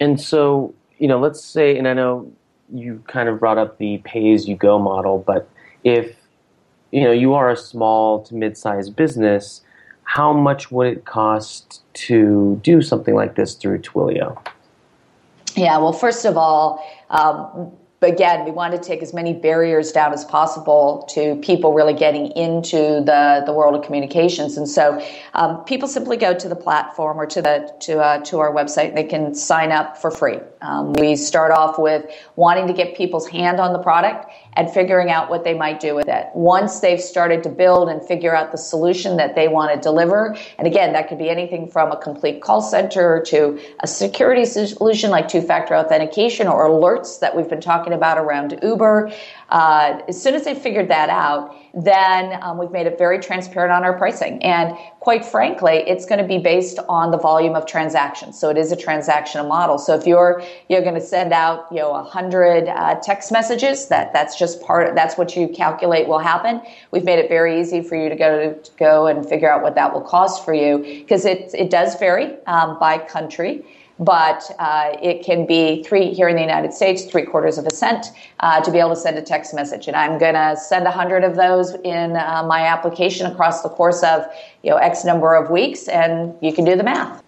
And 0.00 0.20
so, 0.20 0.74
you 0.98 1.08
know, 1.08 1.18
let's 1.18 1.44
say, 1.44 1.76
and 1.76 1.88
I 1.88 1.94
know 1.94 2.30
you 2.72 3.02
kind 3.08 3.28
of 3.28 3.40
brought 3.40 3.58
up 3.58 3.78
the 3.78 3.98
pay 4.04 4.32
as 4.32 4.48
you 4.48 4.56
go 4.56 4.78
model, 4.78 5.18
but 5.18 5.48
if, 5.82 6.14
you 6.92 7.02
know, 7.02 7.12
you 7.12 7.34
are 7.34 7.50
a 7.50 7.56
small 7.56 8.22
to 8.24 8.34
mid 8.34 8.56
sized 8.56 8.94
business, 8.94 9.60
how 10.04 10.32
much 10.32 10.70
would 10.70 10.86
it 10.86 11.04
cost 11.04 11.82
to 11.94 12.60
do 12.62 12.80
something 12.80 13.14
like 13.14 13.34
this 13.34 13.54
through 13.54 13.80
Twilio? 13.80 14.40
Yeah, 15.56 15.78
well, 15.78 15.92
first 15.92 16.24
of 16.24 16.36
all, 16.36 16.84
um, 17.10 17.72
again, 18.04 18.44
we 18.44 18.50
want 18.50 18.74
to 18.74 18.78
take 18.78 19.02
as 19.02 19.12
many 19.12 19.32
barriers 19.32 19.92
down 19.92 20.12
as 20.12 20.24
possible 20.24 21.06
to 21.10 21.36
people 21.36 21.72
really 21.72 21.94
getting 21.94 22.26
into 22.32 23.02
the, 23.04 23.42
the 23.46 23.52
world 23.52 23.74
of 23.74 23.82
communications. 23.82 24.56
And 24.56 24.68
so 24.68 25.04
um, 25.34 25.64
people 25.64 25.88
simply 25.88 26.16
go 26.16 26.34
to 26.34 26.48
the 26.48 26.56
platform 26.56 27.18
or 27.18 27.26
to 27.26 27.42
the 27.42 27.72
to 27.80 28.00
uh, 28.00 28.24
to 28.24 28.38
our 28.40 28.52
website. 28.52 28.94
They 28.94 29.04
can 29.04 29.34
sign 29.34 29.72
up 29.72 29.96
for 29.96 30.10
free. 30.10 30.38
Um, 30.60 30.92
we 30.94 31.16
start 31.16 31.52
off 31.52 31.78
with 31.78 32.04
wanting 32.36 32.66
to 32.66 32.72
get 32.72 32.96
people's 32.96 33.28
hand 33.28 33.60
on 33.60 33.72
the 33.72 33.78
product 33.78 34.30
and 34.54 34.70
figuring 34.70 35.10
out 35.10 35.28
what 35.28 35.44
they 35.44 35.54
might 35.54 35.80
do 35.80 35.94
with 35.94 36.08
it. 36.08 36.26
Once 36.34 36.80
they've 36.80 37.00
started 37.00 37.42
to 37.42 37.48
build 37.48 37.88
and 37.88 38.06
figure 38.06 38.34
out 38.34 38.52
the 38.52 38.58
solution 38.58 39.16
that 39.16 39.34
they 39.34 39.48
want 39.48 39.74
to 39.74 39.80
deliver, 39.80 40.36
and 40.58 40.66
again, 40.66 40.92
that 40.92 41.08
could 41.08 41.18
be 41.18 41.28
anything 41.28 41.68
from 41.68 41.90
a 41.90 41.96
complete 41.96 42.40
call 42.40 42.62
center 42.62 43.22
to 43.26 43.60
a 43.80 43.86
security 43.86 44.44
solution 44.44 45.10
like 45.10 45.28
two-factor 45.28 45.74
authentication 45.74 46.46
or 46.46 46.68
alerts 46.68 47.20
that 47.20 47.36
we've 47.36 47.48
been 47.48 47.60
talking 47.60 47.92
about 47.94 48.18
around 48.18 48.58
Uber. 48.62 49.12
Uh, 49.48 50.00
as 50.08 50.20
soon 50.20 50.34
as 50.34 50.44
they 50.44 50.54
figured 50.54 50.88
that 50.88 51.08
out, 51.08 51.56
then 51.74 52.38
um, 52.42 52.58
we've 52.58 52.70
made 52.70 52.86
it 52.86 52.96
very 52.96 53.18
transparent 53.18 53.72
on 53.72 53.82
our 53.82 53.96
pricing. 53.96 54.42
And 54.42 54.76
quite 55.00 55.24
frankly, 55.24 55.84
it's 55.86 56.06
going 56.06 56.20
to 56.20 56.26
be 56.26 56.38
based 56.38 56.78
on 56.88 57.10
the 57.10 57.18
volume 57.18 57.54
of 57.54 57.66
transactions. 57.66 58.38
So 58.38 58.48
it 58.48 58.56
is 58.56 58.70
a 58.70 58.76
transactional 58.76 59.48
model. 59.48 59.78
So 59.78 59.94
if 59.94 60.06
you're 60.06 60.42
you're 60.68 60.82
going 60.82 60.94
to 60.94 61.00
send 61.00 61.32
out 61.32 61.66
you 61.70 61.78
know 61.78 61.94
a 61.94 62.02
hundred 62.02 62.68
uh, 62.68 63.00
text 63.02 63.32
messages, 63.32 63.88
that 63.88 64.12
that's 64.12 64.38
just 64.38 64.60
part. 64.62 64.94
That's 64.94 65.18
what 65.18 65.36
you 65.36 65.48
calculate 65.48 66.06
will 66.06 66.18
happen. 66.18 66.60
We've 66.90 67.04
made 67.04 67.18
it 67.18 67.28
very 67.28 67.60
easy 67.60 67.82
for 67.82 67.96
you 67.96 68.08
to 68.08 68.16
go 68.16 68.38
to, 68.38 68.60
to 68.60 68.70
go 68.78 69.06
and 69.06 69.28
figure 69.28 69.52
out 69.52 69.62
what 69.62 69.74
that 69.74 69.92
will 69.92 70.02
cost 70.02 70.44
for 70.44 70.54
you 70.54 70.78
because 70.78 71.24
it 71.24 71.50
it 71.54 71.70
does 71.70 71.96
vary 71.98 72.36
um, 72.46 72.78
by 72.78 72.98
country 72.98 73.64
but 73.98 74.50
uh, 74.58 74.96
it 75.02 75.24
can 75.24 75.46
be 75.46 75.82
three 75.82 76.12
here 76.12 76.28
in 76.28 76.36
the 76.36 76.42
United 76.42 76.72
States, 76.72 77.04
three 77.04 77.24
quarters 77.24 77.58
of 77.58 77.66
a 77.66 77.70
cent 77.70 78.06
uh, 78.40 78.60
to 78.60 78.70
be 78.70 78.78
able 78.78 78.90
to 78.90 78.96
send 78.96 79.16
a 79.16 79.22
text 79.22 79.54
message. 79.54 79.86
And 79.86 79.96
I'm 79.96 80.18
going 80.18 80.34
to 80.34 80.56
send 80.56 80.86
a 80.86 80.90
hundred 80.90 81.24
of 81.24 81.36
those 81.36 81.74
in 81.84 82.16
uh, 82.16 82.44
my 82.46 82.66
application 82.66 83.26
across 83.26 83.62
the 83.62 83.68
course 83.68 84.02
of 84.02 84.26
you 84.62 84.70
know 84.70 84.76
X 84.76 85.04
number 85.04 85.34
of 85.34 85.50
weeks, 85.50 85.88
and 85.88 86.34
you 86.40 86.52
can 86.52 86.64
do 86.64 86.76
the 86.76 86.84
math. 86.84 87.23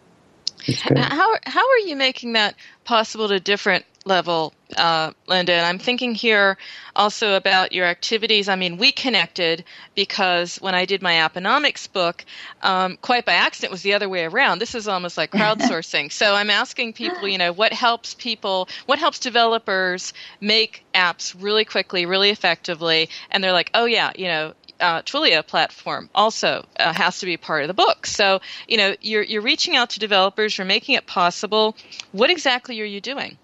How 0.96 1.34
how 1.44 1.60
are 1.70 1.78
you 1.86 1.96
making 1.96 2.32
that 2.34 2.54
possible 2.84 3.28
to 3.28 3.40
different 3.40 3.84
level, 4.06 4.54
uh, 4.76 5.12
Linda. 5.26 5.52
And 5.52 5.66
I'm 5.66 5.78
thinking 5.78 6.14
here 6.14 6.56
also 6.94 7.34
about 7.34 7.72
your 7.72 7.86
activities. 7.86 8.48
I 8.48 8.54
mean, 8.54 8.78
we 8.78 8.92
connected 8.92 9.64
because 9.94 10.56
when 10.56 10.74
I 10.74 10.84
did 10.84 11.02
my 11.02 11.14
Apponomics 11.14 11.92
book, 11.92 12.24
um, 12.62 12.96
quite 13.02 13.26
by 13.26 13.34
accident, 13.34 13.72
was 13.72 13.82
the 13.82 13.94
other 13.94 14.08
way 14.08 14.24
around. 14.24 14.60
This 14.60 14.74
is 14.74 14.88
almost 14.88 15.18
like 15.18 15.32
crowdsourcing. 15.32 16.12
so 16.12 16.34
I'm 16.34 16.50
asking 16.50 16.94
people, 16.94 17.28
you 17.28 17.38
know, 17.38 17.52
what 17.52 17.72
helps 17.72 18.14
people, 18.14 18.68
what 18.86 18.98
helps 18.98 19.18
developers 19.18 20.12
make 20.40 20.86
apps 20.94 21.34
really 21.38 21.64
quickly, 21.64 22.06
really 22.06 22.30
effectively? 22.30 23.10
And 23.30 23.42
they're 23.42 23.52
like, 23.52 23.70
oh, 23.74 23.84
yeah, 23.84 24.12
you 24.16 24.28
know, 24.28 24.54
uh, 24.80 25.02
Twilio 25.02 25.46
platform 25.46 26.10
also 26.14 26.64
uh, 26.78 26.92
has 26.92 27.20
to 27.20 27.26
be 27.26 27.36
part 27.36 27.62
of 27.62 27.68
the 27.68 27.74
book. 27.74 28.06
So, 28.06 28.40
you 28.68 28.76
know, 28.76 28.94
you're, 29.00 29.22
you're 29.22 29.42
reaching 29.42 29.76
out 29.76 29.90
to 29.90 29.98
developers, 29.98 30.58
you're 30.58 30.66
making 30.66 30.94
it 30.94 31.06
possible. 31.06 31.76
What 32.12 32.30
exactly 32.30 32.80
are 32.80 32.84
you 32.84 33.00
doing? 33.00 33.38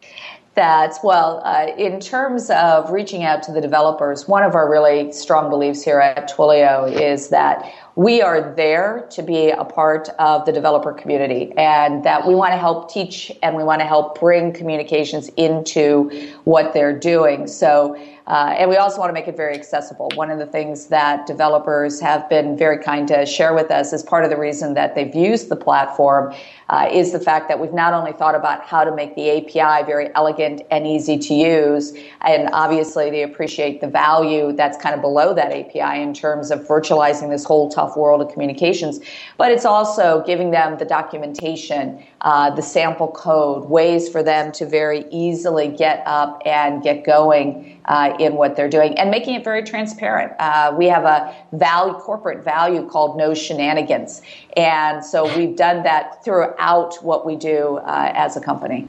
That's 0.55 0.99
well, 1.03 1.41
uh, 1.47 1.69
in 1.79 1.99
terms 1.99 2.51
of 2.51 2.91
reaching 2.91 3.25
out 3.25 3.43
to 3.45 3.53
the 3.53 3.61
developers, 3.63 4.29
one 4.29 4.43
of 4.43 4.55
our 4.55 4.71
really 4.71 5.11
strong 5.11 5.49
beliefs 5.49 5.83
here 5.83 5.99
at 5.99 6.31
Twilio 6.31 6.93
is 6.93 7.31
that 7.31 7.73
we 7.95 8.21
are 8.21 8.55
there 8.55 9.07
to 9.13 9.23
be 9.23 9.49
a 9.49 9.65
part 9.65 10.11
of 10.19 10.45
the 10.45 10.53
developer 10.53 10.93
community 10.93 11.53
and 11.57 12.05
that 12.05 12.27
we 12.27 12.35
want 12.35 12.53
to 12.53 12.59
help 12.59 12.93
teach 12.93 13.33
and 13.43 13.57
we 13.57 13.65
want 13.65 13.81
to 13.81 13.87
help 13.87 14.21
bring 14.21 14.53
communications 14.53 15.29
into 15.39 16.11
what 16.45 16.75
they're 16.75 16.99
doing. 16.99 17.47
So, 17.47 17.97
uh, 18.33 18.55
and 18.57 18.71
we 18.71 18.77
also 18.77 18.99
want 18.99 19.11
to 19.11 19.13
make 19.13 19.29
it 19.29 19.37
very 19.37 19.53
accessible. 19.53 20.11
One 20.15 20.31
of 20.31 20.39
the 20.39 20.47
things 20.47 20.87
that 20.87 21.27
developers 21.27 22.01
have 22.01 22.31
been 22.31 22.57
very 22.57 22.83
kind 22.83 23.07
to 23.09 23.27
share 23.27 23.53
with 23.53 23.71
us 23.71 23.93
as 23.93 24.03
part 24.03 24.25
of 24.25 24.31
the 24.31 24.39
reason 24.39 24.73
that 24.73 24.95
they've 24.95 25.15
used 25.15 25.51
the 25.51 25.57
platform 25.57 26.35
uh, 26.73 26.89
is 26.91 27.13
the 27.13 27.21
fact 27.21 27.49
that 27.49 27.61
we've 27.61 27.75
not 27.75 27.93
only 27.93 28.13
thought 28.13 28.35
about 28.35 28.65
how 28.65 28.83
to 28.83 28.95
make 28.95 29.15
the 29.15 29.31
API 29.31 29.85
very 29.85 30.09
elegant 30.15 30.63
and 30.71 30.87
easy 30.87 31.19
to 31.19 31.35
use, 31.35 31.93
and 32.23 32.49
obviously 32.55 33.11
they 33.11 33.23
appreciate 33.23 33.83
the 33.83 33.87
value 33.87 34.53
that's 34.55 34.79
kind 34.79 34.95
of 34.95 35.03
below 35.03 35.35
that 35.35 35.53
API 35.53 36.03
in 36.03 36.15
terms 36.15 36.51
of 36.51 36.61
virtualizing 36.61 37.29
this 37.29 37.45
whole 37.45 37.71
tough 37.71 37.95
world 37.95 38.23
of 38.23 38.33
communications, 38.33 39.01
but 39.37 39.53
it's 39.53 39.67
also 39.67 40.25
giving 40.27 40.51
them 40.51 40.79
the 40.79 40.87
documentation, 40.87 42.03
uh, 42.23 42.49
the 42.55 42.63
sample 42.63 43.09
code, 43.09 43.69
ways 43.69 44.09
for 44.09 44.23
them 44.23 44.51
to 44.51 44.65
very 44.65 45.05
easily 45.11 45.69
get 45.69 46.03
up 46.07 46.41
and 46.47 46.83
get 46.83 47.05
going 47.05 47.79
uh, 47.85 48.17
in 48.19 48.37
what 48.37 48.57
they're 48.57 48.71
doing, 48.71 48.97
and 48.99 49.11
making 49.11 49.35
it 49.35 49.45
very 49.45 49.63
transparent. 49.63 50.33
Uh, 50.39 50.73
we 50.75 50.87
have 50.87 51.05
a 51.05 51.37
value, 51.53 51.93
corporate 51.95 52.43
value 52.43 52.89
called 52.89 53.19
no 53.19 53.35
shenanigans, 53.35 54.23
and 54.57 55.05
so 55.05 55.25
we've 55.37 55.57
done 55.57 55.83
that 55.83 56.25
throughout 56.25 56.62
what 57.03 57.27
we 57.27 57.37
do 57.37 57.79
uh, 57.79 58.13
as 58.15 58.37
a 58.37 58.41
company. 58.41 58.89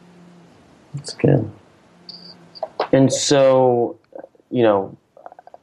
That's 0.93 1.13
good. 1.13 1.51
And 2.91 3.11
so, 3.11 3.97
you 4.51 4.63
know, 4.63 4.95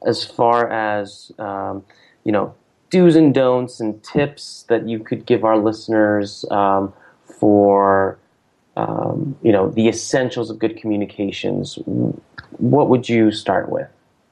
as 0.05 0.25
far 0.25 0.69
as 0.69 1.31
um, 1.39 1.83
you 2.23 2.31
know, 2.31 2.53
do's 2.89 3.15
and 3.15 3.33
don'ts 3.33 3.79
and 3.79 4.03
tips 4.03 4.65
that 4.69 4.87
you 4.87 4.99
could 4.99 5.25
give 5.25 5.43
our 5.43 5.57
listeners 5.57 6.45
um, 6.51 6.93
for 7.25 8.19
um, 8.77 9.37
you 9.41 9.51
know 9.51 9.69
the 9.69 9.87
essentials 9.87 10.49
of 10.49 10.59
good 10.59 10.77
communications 10.77 11.77
what 12.57 12.89
would 12.89 13.09
you 13.09 13.31
start 13.31 13.69
with 13.69 13.89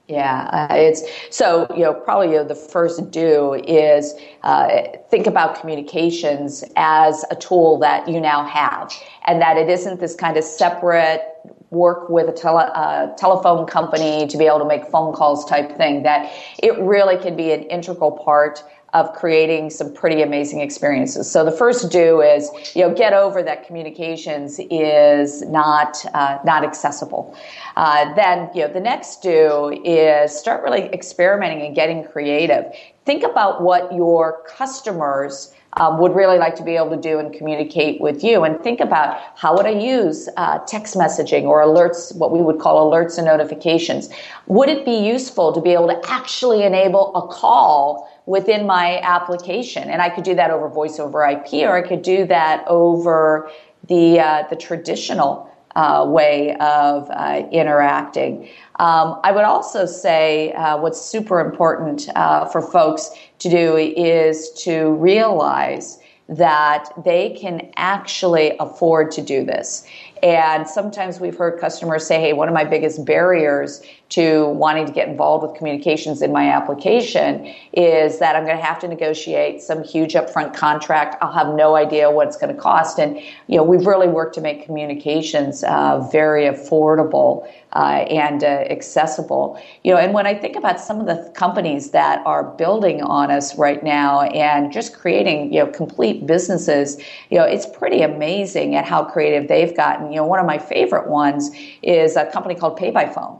Yeah, 0.09 0.67
uh, 0.71 0.73
it's 0.73 1.03
so 1.29 1.67
you 1.69 1.83
know 1.83 1.93
probably 1.93 2.29
you 2.29 2.37
know, 2.37 2.43
the 2.43 2.55
first 2.55 3.11
do 3.11 3.53
is 3.53 4.15
uh, 4.41 4.87
think 5.11 5.27
about 5.27 5.59
communications 5.61 6.63
as 6.75 7.23
a 7.29 7.35
tool 7.35 7.77
that 7.79 8.07
you 8.07 8.19
now 8.19 8.43
have, 8.43 8.91
and 9.27 9.39
that 9.39 9.55
it 9.55 9.69
isn't 9.69 9.99
this 9.99 10.15
kind 10.15 10.35
of 10.35 10.43
separate 10.43 11.21
work 11.69 12.09
with 12.09 12.27
a 12.27 12.31
tele, 12.31 12.71
uh, 12.73 13.13
telephone 13.17 13.67
company 13.67 14.25
to 14.25 14.35
be 14.35 14.47
able 14.47 14.57
to 14.57 14.65
make 14.65 14.83
phone 14.87 15.13
calls 15.13 15.45
type 15.45 15.77
thing. 15.77 16.01
That 16.01 16.33
it 16.57 16.75
really 16.79 17.17
can 17.17 17.35
be 17.35 17.51
an 17.51 17.61
integral 17.65 18.11
part 18.11 18.63
of 18.93 19.13
creating 19.13 19.69
some 19.69 19.93
pretty 19.93 20.21
amazing 20.21 20.61
experiences. 20.61 21.29
So 21.29 21.45
the 21.45 21.51
first 21.51 21.91
do 21.91 22.21
is 22.21 22.49
you 22.75 22.87
know 22.87 22.93
get 22.93 23.13
over 23.13 23.43
that 23.43 23.65
communications 23.65 24.59
is 24.69 25.41
not 25.43 26.03
uh, 26.13 26.39
not 26.45 26.63
accessible. 26.63 27.35
Uh, 27.75 28.13
then 28.15 28.49
you 28.53 28.61
know 28.65 28.73
the 28.73 28.79
next 28.79 29.21
do 29.21 29.81
is 29.85 30.37
start 30.37 30.63
really 30.63 30.85
experimenting 30.93 31.65
and 31.65 31.75
getting 31.75 32.03
creative. 32.03 32.65
Think 33.05 33.23
about 33.23 33.61
what 33.61 33.93
your 33.93 34.43
customers 34.47 35.53
um, 35.73 35.99
would 35.99 36.15
really 36.15 36.37
like 36.37 36.55
to 36.55 36.63
be 36.63 36.75
able 36.75 36.89
to 36.89 36.97
do 36.97 37.19
and 37.19 37.33
communicate 37.33 38.01
with 38.01 38.23
you. 38.23 38.43
And 38.43 38.61
think 38.61 38.79
about 38.79 39.19
how 39.35 39.55
would 39.55 39.65
I 39.65 39.71
use 39.71 40.27
uh, 40.37 40.59
text 40.59 40.95
messaging 40.95 41.43
or 41.43 41.61
alerts, 41.61 42.15
what 42.15 42.31
we 42.31 42.41
would 42.41 42.59
call 42.59 42.89
alerts 42.89 43.17
and 43.17 43.25
notifications. 43.25 44.09
Would 44.47 44.69
it 44.69 44.85
be 44.85 44.95
useful 44.95 45.53
to 45.53 45.61
be 45.61 45.71
able 45.71 45.87
to 45.87 45.99
actually 46.09 46.63
enable 46.63 47.15
a 47.15 47.27
call 47.27 48.09
within 48.25 48.65
my 48.65 48.99
application? 49.01 49.89
And 49.89 50.01
I 50.01 50.09
could 50.09 50.23
do 50.23 50.35
that 50.35 50.51
over 50.51 50.67
voice 50.67 50.99
over 50.99 51.23
IP, 51.27 51.53
or 51.63 51.75
I 51.77 51.87
could 51.87 52.01
do 52.01 52.25
that 52.25 52.63
over 52.67 53.49
the 53.87 54.19
uh, 54.19 54.47
the 54.49 54.55
traditional 54.55 55.48
uh, 55.75 56.05
way 56.07 56.55
of 56.55 57.09
uh, 57.11 57.43
interacting. 57.51 58.49
Um, 58.79 59.19
I 59.23 59.31
would 59.31 59.43
also 59.43 59.85
say 59.85 60.53
uh, 60.53 60.77
what's 60.77 61.01
super 61.01 61.39
important 61.39 62.09
uh, 62.15 62.45
for 62.45 62.61
folks 62.61 63.11
to 63.39 63.49
do 63.49 63.75
is 63.75 64.51
to 64.63 64.91
realize 64.93 65.99
that 66.29 66.91
they 67.03 67.31
can 67.31 67.71
actually 67.75 68.55
afford 68.59 69.09
to 69.11 69.21
do 69.21 69.43
this. 69.43 69.85
And 70.21 70.67
sometimes 70.67 71.19
we've 71.19 71.35
heard 71.35 71.59
customers 71.59 72.05
say, 72.05 72.21
hey, 72.21 72.33
one 72.33 72.47
of 72.47 72.53
my 72.53 72.63
biggest 72.63 73.03
barriers 73.03 73.81
to 74.09 74.47
wanting 74.47 74.87
to 74.87 74.91
get 74.91 75.07
involved 75.07 75.45
with 75.45 75.55
communications 75.55 76.21
in 76.21 76.31
my 76.31 76.49
application 76.49 77.53
is 77.73 78.17
that 78.17 78.35
I'm 78.35 78.43
going 78.43 78.57
to 78.57 78.63
have 78.63 78.79
to 78.79 78.87
negotiate 78.87 79.61
some 79.61 79.83
huge 79.83 80.13
upfront 80.13 80.55
contract. 80.55 81.15
I'll 81.21 81.31
have 81.31 81.53
no 81.53 81.75
idea 81.75 82.09
what 82.09 82.27
it's 82.27 82.37
going 82.37 82.53
to 82.53 82.59
cost. 82.59 82.99
And, 82.99 83.19
you 83.47 83.57
know, 83.57 83.63
we've 83.63 83.85
really 83.85 84.07
worked 84.07 84.33
to 84.35 84.41
make 84.41 84.65
communications 84.65 85.63
uh, 85.63 86.07
very 86.11 86.45
affordable 86.45 87.47
uh, 87.73 88.05
and 88.09 88.43
uh, 88.43 88.47
accessible. 88.47 89.61
You 89.83 89.93
know, 89.93 89.99
and 89.99 90.11
when 90.11 90.25
I 90.25 90.33
think 90.33 90.55
about 90.55 90.79
some 90.79 90.99
of 90.99 91.05
the 91.05 91.31
companies 91.35 91.91
that 91.91 92.25
are 92.25 92.43
building 92.43 93.03
on 93.03 93.29
us 93.29 93.57
right 93.59 93.83
now 93.83 94.21
and 94.21 94.71
just 94.71 94.97
creating, 94.97 95.53
you 95.53 95.63
know, 95.63 95.67
complete 95.67 96.25
businesses, 96.25 96.99
you 97.29 97.37
know, 97.37 97.43
it's 97.43 97.67
pretty 97.67 98.01
amazing 98.01 98.73
at 98.73 98.85
how 98.85 99.03
creative 99.03 99.47
they've 99.47 99.75
gotten. 99.77 100.11
You 100.11 100.17
know, 100.17 100.25
one 100.25 100.39
of 100.39 100.47
my 100.47 100.57
favorite 100.57 101.07
ones 101.07 101.51
is 101.83 102.15
a 102.15 102.25
company 102.25 102.55
called 102.55 102.75
Pay 102.75 102.89
by 102.89 103.07
Phone. 103.07 103.39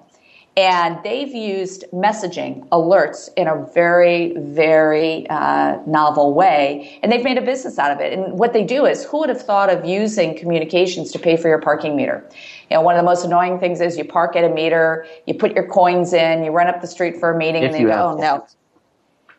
And 0.60 1.02
they've 1.06 1.34
used 1.34 1.86
messaging 1.94 2.68
alerts 2.68 3.30
in 3.38 3.48
a 3.48 3.66
very, 3.74 4.34
very 4.38 5.26
uh, 5.30 5.78
novel 5.88 6.34
way. 6.34 7.00
And 7.02 7.10
they've 7.10 7.24
made 7.24 7.38
a 7.38 7.42
business 7.42 7.80
out 7.80 7.92
of 7.92 8.02
it. 8.02 8.12
And 8.12 8.38
what 8.38 8.52
they 8.52 8.66
do 8.66 8.86
is, 8.86 9.06
who 9.06 9.20
would 9.20 9.30
have 9.30 9.42
thought 9.42 9.70
of 9.70 9.86
using 9.86 10.38
communications 10.38 11.14
to 11.14 11.20
pay 11.20 11.38
for 11.38 11.48
your 11.48 11.62
parking 11.62 11.96
meter? 11.96 12.30
You 12.70 12.76
know, 12.76 12.82
one 12.82 12.96
of 12.96 13.00
the 13.00 13.06
most 13.06 13.24
annoying 13.24 13.62
things 13.62 13.80
is 13.80 13.98
you 13.98 14.04
park 14.04 14.36
at 14.36 14.44
a 14.44 14.50
meter, 14.50 15.08
you 15.26 15.34
put 15.34 15.54
your 15.54 15.66
coins 15.66 16.12
in, 16.12 16.44
you 16.44 16.52
run 16.52 16.68
up 16.68 16.82
the 16.82 16.88
street 16.88 17.22
for 17.22 17.32
a 17.32 17.38
meeting, 17.38 17.64
if 17.64 17.74
and 17.74 17.80
they 17.80 17.90
go, 17.90 18.10
oh, 18.10 18.18
no, 18.18 18.46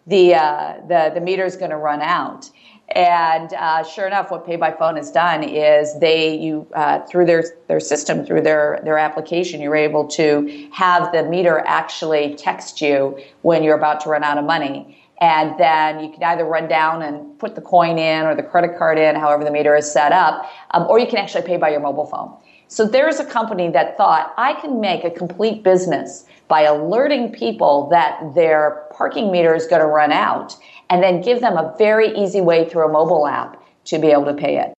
the, 0.07 0.37
uh, 0.37 0.81
the, 0.89 1.11
the 1.13 1.21
meter 1.21 1.45
is 1.45 1.55
going 1.55 1.71
to 1.71 1.77
run 1.77 2.01
out. 2.01 2.49
And 2.93 3.53
uh, 3.55 3.85
sure 3.85 4.07
enough, 4.07 4.33
what 4.33 4.45
Pay 4.45 4.57
by 4.57 4.73
Phone 4.73 4.97
has 4.97 5.13
done 5.13 5.45
is 5.45 5.99
they 6.01 6.37
you 6.37 6.67
uh, 6.75 7.01
through 7.07 7.27
their 7.27 7.45
their 7.69 7.79
system 7.79 8.27
through 8.27 8.43
their 8.43 8.81
their 8.83 8.99
application, 8.99 9.61
you're 9.61 9.77
able 9.77 10.09
to 10.09 10.69
have 10.73 11.13
the 11.13 11.23
meter 11.23 11.63
actually 11.67 12.35
text 12.35 12.81
you 12.81 13.19
when 13.43 13.63
you're 13.63 13.77
about 13.77 14.01
to 14.01 14.09
run 14.09 14.25
out 14.25 14.39
of 14.39 14.45
money. 14.45 14.97
And 15.21 15.57
then 15.61 16.03
you 16.03 16.11
can 16.11 16.23
either 16.23 16.45
run 16.45 16.67
down 16.67 17.03
and 17.03 17.39
put 17.39 17.55
the 17.55 17.61
coin 17.61 17.99
in 17.99 18.25
or 18.27 18.35
the 18.35 18.43
credit 18.43 18.79
card 18.79 18.99
in, 18.99 19.15
however 19.15 19.45
the 19.45 19.51
meter 19.51 19.77
is 19.77 19.91
set 19.91 20.13
up, 20.13 20.51
um, 20.71 20.87
or 20.89 20.99
you 20.99 21.07
can 21.07 21.19
actually 21.19 21.47
pay 21.47 21.59
by 21.59 21.69
your 21.69 21.81
mobile 21.81 22.07
phone. 22.07 22.35
So 22.69 22.87
there's 22.87 23.21
a 23.21 23.25
company 23.25 23.69
that 23.71 23.97
thought 23.97 24.33
I 24.39 24.55
can 24.55 24.81
make 24.81 25.05
a 25.05 25.11
complete 25.11 25.63
business 25.63 26.25
by 26.49 26.63
alerting 26.63 27.33
people 27.33 27.89
that 27.91 28.35
their 28.35 28.87
parking 28.93 29.31
meter 29.31 29.55
is 29.55 29.67
going 29.67 29.83
to 29.83 29.87
run 29.87 30.11
out 30.11 30.57
and 30.91 31.03
then 31.03 31.21
give 31.23 31.41
them 31.41 31.57
a 31.57 31.75
very 31.79 32.15
easy 32.17 32.41
way 32.41 32.69
through 32.69 32.85
a 32.85 32.93
mobile 32.93 33.27
app 33.27 33.63
to 33.87 33.99
be 33.99 34.09
able 34.09 34.27
to 34.27 34.35
pay 34.35 34.59
it. 34.59 34.75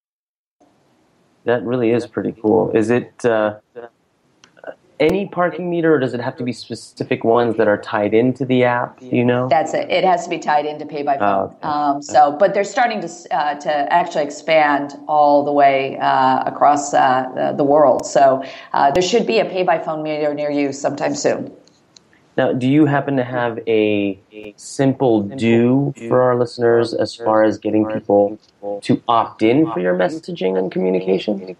That 1.45 1.65
really 1.65 1.91
is 1.91 2.07
pretty 2.07 2.33
cool. 2.41 2.71
Is 2.71 2.91
it 2.91 3.25
uh, 3.25 3.57
any 5.01 5.27
parking 5.27 5.69
meter, 5.69 5.95
or 5.95 5.99
does 5.99 6.15
it 6.15 6.21
have 6.21 6.37
to 6.37 6.45
be 6.45 6.53
specific 6.53 7.25
ones 7.25 7.57
that 7.57 7.67
are 7.67 7.79
tied 7.79 8.15
into 8.15 8.45
the 8.45 8.63
app? 8.63 9.03
You 9.03 9.25
know? 9.25 9.49
That's 9.49 9.75
it. 9.75 9.91
It 9.91 10.05
has 10.05 10.25
to 10.25 10.31
be 10.31 10.39
tied 10.39 10.67
into 10.67 10.87
Pay 10.87 11.03
by 11.03 11.19
Phone. 11.19 11.29
Oh, 11.29 11.57
okay. 11.57 11.69
um, 11.69 12.03
so, 12.03 12.37
but 12.39 12.55
they're 12.55 12.63
starting 12.63 13.01
to 13.01 13.09
uh, 13.37 13.55
to 13.57 13.93
actually 13.93 14.23
expand 14.25 14.95
all 15.09 15.45
the 15.45 15.53
way 15.53 15.99
uh, 15.99 16.45
across 16.47 16.95
uh, 16.95 17.29
the, 17.35 17.57
the, 17.57 17.65
world. 17.65 18.07
So 18.07 18.45
uh, 18.73 18.93
there 18.93 19.03
should 19.03 19.27
be 19.27 19.41
a 19.41 19.45
Pay 19.45 19.65
by 19.65 19.81
Phone 19.81 20.05
meter 20.05 20.33
near 20.33 20.51
you 20.51 20.73
sometime 20.73 21.17
soon. 21.17 21.53
Now, 22.37 22.53
do 22.53 22.69
you 22.69 22.87
happen 22.87 23.17
to 23.17 23.25
have 23.25 23.59
a 23.67 24.19
simple 24.57 25.23
do 25.23 25.95
for 26.09 26.23
our 26.23 26.37
listeners 26.37 26.95
as 26.95 27.15
far 27.15 27.45
as 27.45 27.59
getting 27.59 27.87
people 27.87 28.39
to 28.83 29.03
opt 29.09 29.43
in 29.43 29.71
for 29.73 29.81
your 29.81 29.95
messaging 29.95 30.59
and 30.59 30.71
communication? 30.73 31.57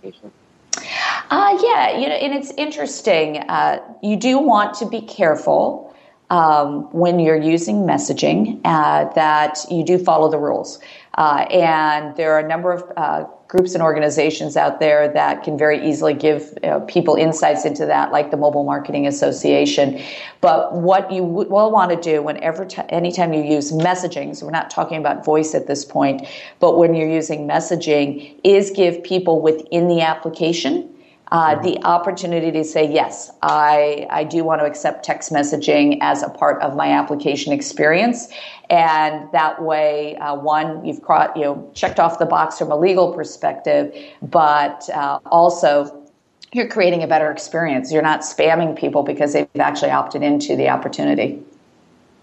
Uh, 1.31 1.59
yeah, 1.63 1.99
you 1.99 2.09
know, 2.09 2.15
and 2.15 2.35
it's 2.35 2.51
interesting. 2.53 3.39
Uh, 3.39 3.81
you 4.03 4.17
do 4.17 4.39
want 4.39 4.75
to 4.75 4.87
be 4.87 5.01
careful 5.01 5.92
um, 6.33 6.91
when 6.93 7.21
you're 7.21 7.41
using 7.41 7.85
messaging 7.85 8.59
uh, 8.65 9.05
that 9.13 9.59
you 9.71 9.85
do 9.85 9.99
follow 9.99 10.31
the 10.31 10.39
rules. 10.39 10.81
Uh, 11.19 11.45
and 11.51 12.17
there 12.17 12.33
are 12.33 12.39
a 12.39 12.49
number 12.49 12.73
of 12.73 12.91
uh, 12.97 13.25
groups 13.49 13.75
and 13.75 13.83
organizations 13.83 14.57
out 14.57 14.81
there 14.81 15.13
that 15.13 15.43
can 15.43 15.59
very 15.59 15.87
easily 15.87 16.15
give 16.15 16.55
you 16.63 16.71
know, 16.71 16.81
people 16.81 17.17
insights 17.17 17.67
into 17.67 17.85
that, 17.85 18.13
like 18.13 18.31
the 18.31 18.37
Mobile 18.39 18.65
Marketing 18.65 19.07
Association. 19.07 20.03
But 20.41 20.75
what 20.75 21.13
you 21.13 21.23
will 21.23 21.71
want 21.71 21.91
to 21.91 22.01
do 22.01 22.23
whenever, 22.23 22.65
t- 22.65 22.81
anytime 22.89 23.35
you 23.35 23.43
use 23.43 23.71
messaging, 23.71 24.35
so 24.35 24.47
we're 24.47 24.53
not 24.53 24.71
talking 24.71 24.97
about 24.97 25.27
voice 25.27 25.55
at 25.55 25.67
this 25.67 25.85
point, 25.85 26.27
but 26.61 26.79
when 26.79 26.95
you're 26.95 27.11
using 27.11 27.47
messaging, 27.47 28.41
is 28.43 28.71
give 28.71 29.05
people 29.05 29.43
within 29.43 29.87
the 29.87 30.01
application 30.01 30.92
uh, 31.33 31.55
the 31.63 31.83
opportunity 31.83 32.53
to 32.53 32.63
say, 32.63 32.87
yes, 32.87 33.31
I, 33.41 34.07
I 34.11 34.23
do 34.23 34.45
want 34.45 34.61
to 34.61 34.67
accept 34.67 35.03
text 35.03 35.33
messaging 35.33 35.97
as 36.03 36.23
a 36.23 36.29
part 36.29 36.61
of 36.61 36.77
my 36.77 36.93
application 36.93 37.55
experience. 37.55 38.29
And 38.69 39.33
that 39.33 39.63
way, 39.63 40.15
uh, 40.17 40.35
one, 40.35 40.85
you've 40.85 41.01
you 41.35 41.43
know, 41.43 41.71
checked 41.73 41.99
off 41.99 42.19
the 42.19 42.27
box 42.27 42.59
from 42.59 42.71
a 42.71 42.77
legal 42.77 43.15
perspective, 43.15 43.97
but 44.21 44.89
uh, 44.91 45.21
also 45.25 46.07
you're 46.53 46.69
creating 46.69 47.03
a 47.03 47.07
better 47.07 47.31
experience. 47.31 47.91
You're 47.91 48.03
not 48.03 48.21
spamming 48.21 48.79
people 48.79 49.03
because 49.03 49.33
they've 49.33 49.49
actually 49.59 49.91
opted 49.91 50.23
into 50.23 50.55
the 50.55 50.69
opportunity. 50.69 51.43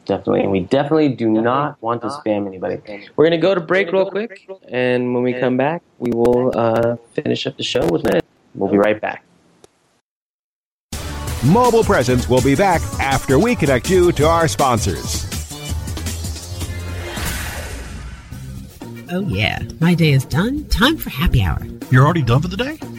Definitely. 0.05 0.41
And 0.41 0.51
we 0.51 0.59
definitely 0.59 1.09
do 1.09 1.29
not 1.29 1.81
want 1.81 2.03
to 2.03 2.09
spam 2.09 2.45
anybody. 2.45 2.79
We're 3.15 3.25
going 3.25 3.31
to 3.31 3.37
go 3.37 3.55
to 3.55 3.61
break 3.61 3.91
real 3.91 4.09
quick. 4.09 4.47
And 4.67 5.15
when 5.15 5.23
we 5.23 5.33
come 5.33 5.57
back, 5.57 5.81
we 5.97 6.11
will 6.11 6.51
uh, 6.55 6.97
finish 7.13 7.47
up 7.47 7.57
the 7.57 7.63
show 7.63 7.87
with 7.87 8.03
Ned. 8.03 8.23
We'll 8.55 8.71
be 8.71 8.77
right 8.77 8.99
back. 8.99 9.23
Mobile 11.45 11.83
Presence 11.83 12.27
will 12.27 12.41
be 12.41 12.55
back 12.55 12.81
after 12.99 13.39
we 13.39 13.55
connect 13.55 13.89
you 13.89 14.11
to 14.11 14.27
our 14.27 14.47
sponsors. 14.47 15.25
Oh, 19.11 19.21
yeah. 19.27 19.63
My 19.79 19.95
day 19.95 20.11
is 20.11 20.25
done. 20.25 20.65
Time 20.65 20.97
for 20.97 21.09
happy 21.09 21.41
hour. 21.41 21.59
You're 21.89 22.03
already 22.03 22.21
done 22.21 22.41
for 22.41 22.47
the 22.47 22.57
day? 22.57 22.77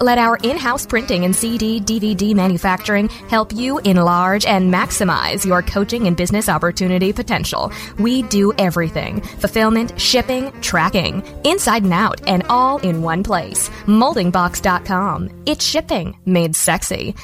let 0.00 0.18
our 0.18 0.36
in 0.42 0.56
house 0.56 0.86
printing 0.86 1.24
and 1.24 1.34
CD, 1.34 1.80
DVD 1.80 2.34
manufacturing 2.34 3.08
help 3.08 3.52
you 3.52 3.78
enlarge 3.80 4.44
and 4.46 4.72
maximize 4.72 5.44
your 5.44 5.62
coaching 5.62 6.06
and 6.06 6.16
business 6.16 6.48
opportunity 6.48 7.12
potential. 7.12 7.72
We 7.98 8.22
do 8.22 8.52
everything 8.58 9.20
fulfillment, 9.20 9.98
shipping, 10.00 10.52
tracking, 10.60 11.22
inside 11.44 11.82
and 11.82 11.92
out, 11.92 12.26
and 12.26 12.42
all 12.48 12.78
in 12.78 13.02
one 13.02 13.22
place. 13.22 13.68
Moldingbox.com. 13.86 15.42
It's 15.46 15.64
shipping 15.64 16.18
made 16.24 16.56
sexy. 16.56 17.14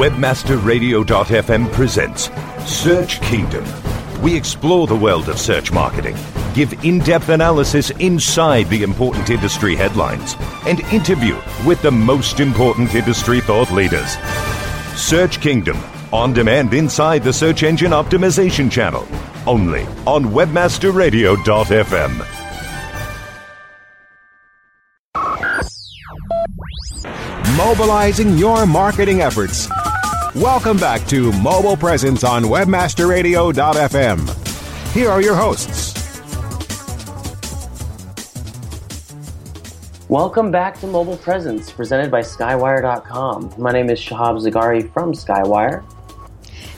Webmasterradio.fm 0.00 1.72
presents 1.72 2.30
Search 2.64 3.20
Kingdom. 3.20 3.89
We 4.22 4.36
explore 4.36 4.86
the 4.86 4.94
world 4.94 5.28
of 5.30 5.38
search 5.38 5.72
marketing, 5.72 6.14
give 6.52 6.84
in 6.84 6.98
depth 6.98 7.30
analysis 7.30 7.88
inside 7.92 8.68
the 8.68 8.82
important 8.82 9.30
industry 9.30 9.74
headlines, 9.74 10.36
and 10.66 10.80
interview 10.92 11.38
with 11.64 11.80
the 11.80 11.90
most 11.90 12.38
important 12.38 12.94
industry 12.94 13.40
thought 13.40 13.70
leaders. 13.70 14.18
Search 14.94 15.40
Kingdom, 15.40 15.78
on 16.12 16.34
demand 16.34 16.74
inside 16.74 17.22
the 17.22 17.32
Search 17.32 17.62
Engine 17.62 17.92
Optimization 17.92 18.70
channel, 18.70 19.08
only 19.46 19.86
on 20.06 20.26
WebmasterRadio.fm. 20.26 22.26
Mobilizing 27.56 28.36
your 28.36 28.66
marketing 28.66 29.22
efforts. 29.22 29.66
Welcome 30.36 30.76
back 30.76 31.08
to 31.08 31.32
Mobile 31.32 31.76
Presence 31.76 32.22
on 32.22 32.44
WebmasterRadio.fm. 32.44 34.92
Here 34.92 35.10
are 35.10 35.20
your 35.20 35.34
hosts. 35.34 35.90
Welcome 40.08 40.52
back 40.52 40.78
to 40.78 40.86
Mobile 40.86 41.16
Presence, 41.16 41.72
presented 41.72 42.12
by 42.12 42.20
Skywire.com. 42.20 43.54
My 43.58 43.72
name 43.72 43.90
is 43.90 44.00
Shahab 44.00 44.40
Zargari 44.40 44.88
from 44.92 45.14
Skywire. 45.14 45.82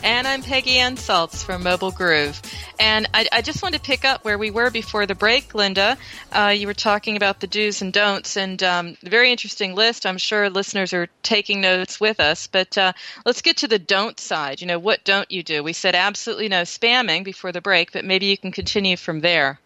And 0.05 0.27
I'm 0.27 0.43
Peggy 0.43 0.79
Anne 0.79 0.97
Salz 0.97 1.45
from 1.45 1.63
Mobile 1.63 1.93
Groove. 1.93 2.43
And 2.81 3.09
I, 3.15 3.29
I, 3.31 3.41
just 3.41 3.63
wanted 3.63 3.79
to 3.79 3.87
pick 3.87 4.05
up 4.05 4.25
where 4.25 4.37
we 4.37 4.51
were 4.51 4.69
before 4.69 5.07
the 5.07 5.15
break, 5.15 5.55
Linda. 5.55 5.97
Uh, 6.33 6.49
you 6.49 6.67
were 6.67 6.75
talking 6.75 7.17
about 7.17 7.39
the 7.39 7.47
do's 7.47 7.83
and 7.83 7.93
don'ts, 7.93 8.37
and 8.37 8.61
um, 8.65 8.97
very 9.05 9.31
interesting 9.31 9.77
list. 9.77 10.05
I'm 10.05 10.19
sure 10.19 10.51
listeners 10.51 10.93
are 10.93 11.09
taking 11.23 11.61
notes 11.61 12.01
with 12.01 12.19
us. 12.19 12.49
But 12.49 12.77
uh, 12.77 12.95
let's 13.25 13.43
get 13.43 13.59
to 13.59 13.69
the 13.69 13.79
don't 13.79 14.19
side. 14.19 14.61
You 14.61 14.67
know, 14.67 14.81
what 14.81 15.05
don't 15.05 15.31
you 15.31 15.45
do? 15.45 15.63
We 15.63 15.73
said 15.73 15.95
absolutely 15.95 16.49
no 16.49 16.63
spamming 16.63 17.23
before 17.23 17.53
the 17.53 17.61
break, 17.61 17.93
but 17.93 18.05
maybe 18.05 18.27
you 18.27 18.37
can 18.37 18.51
continue 18.51 18.97
from 18.97 19.21
there. 19.21 19.61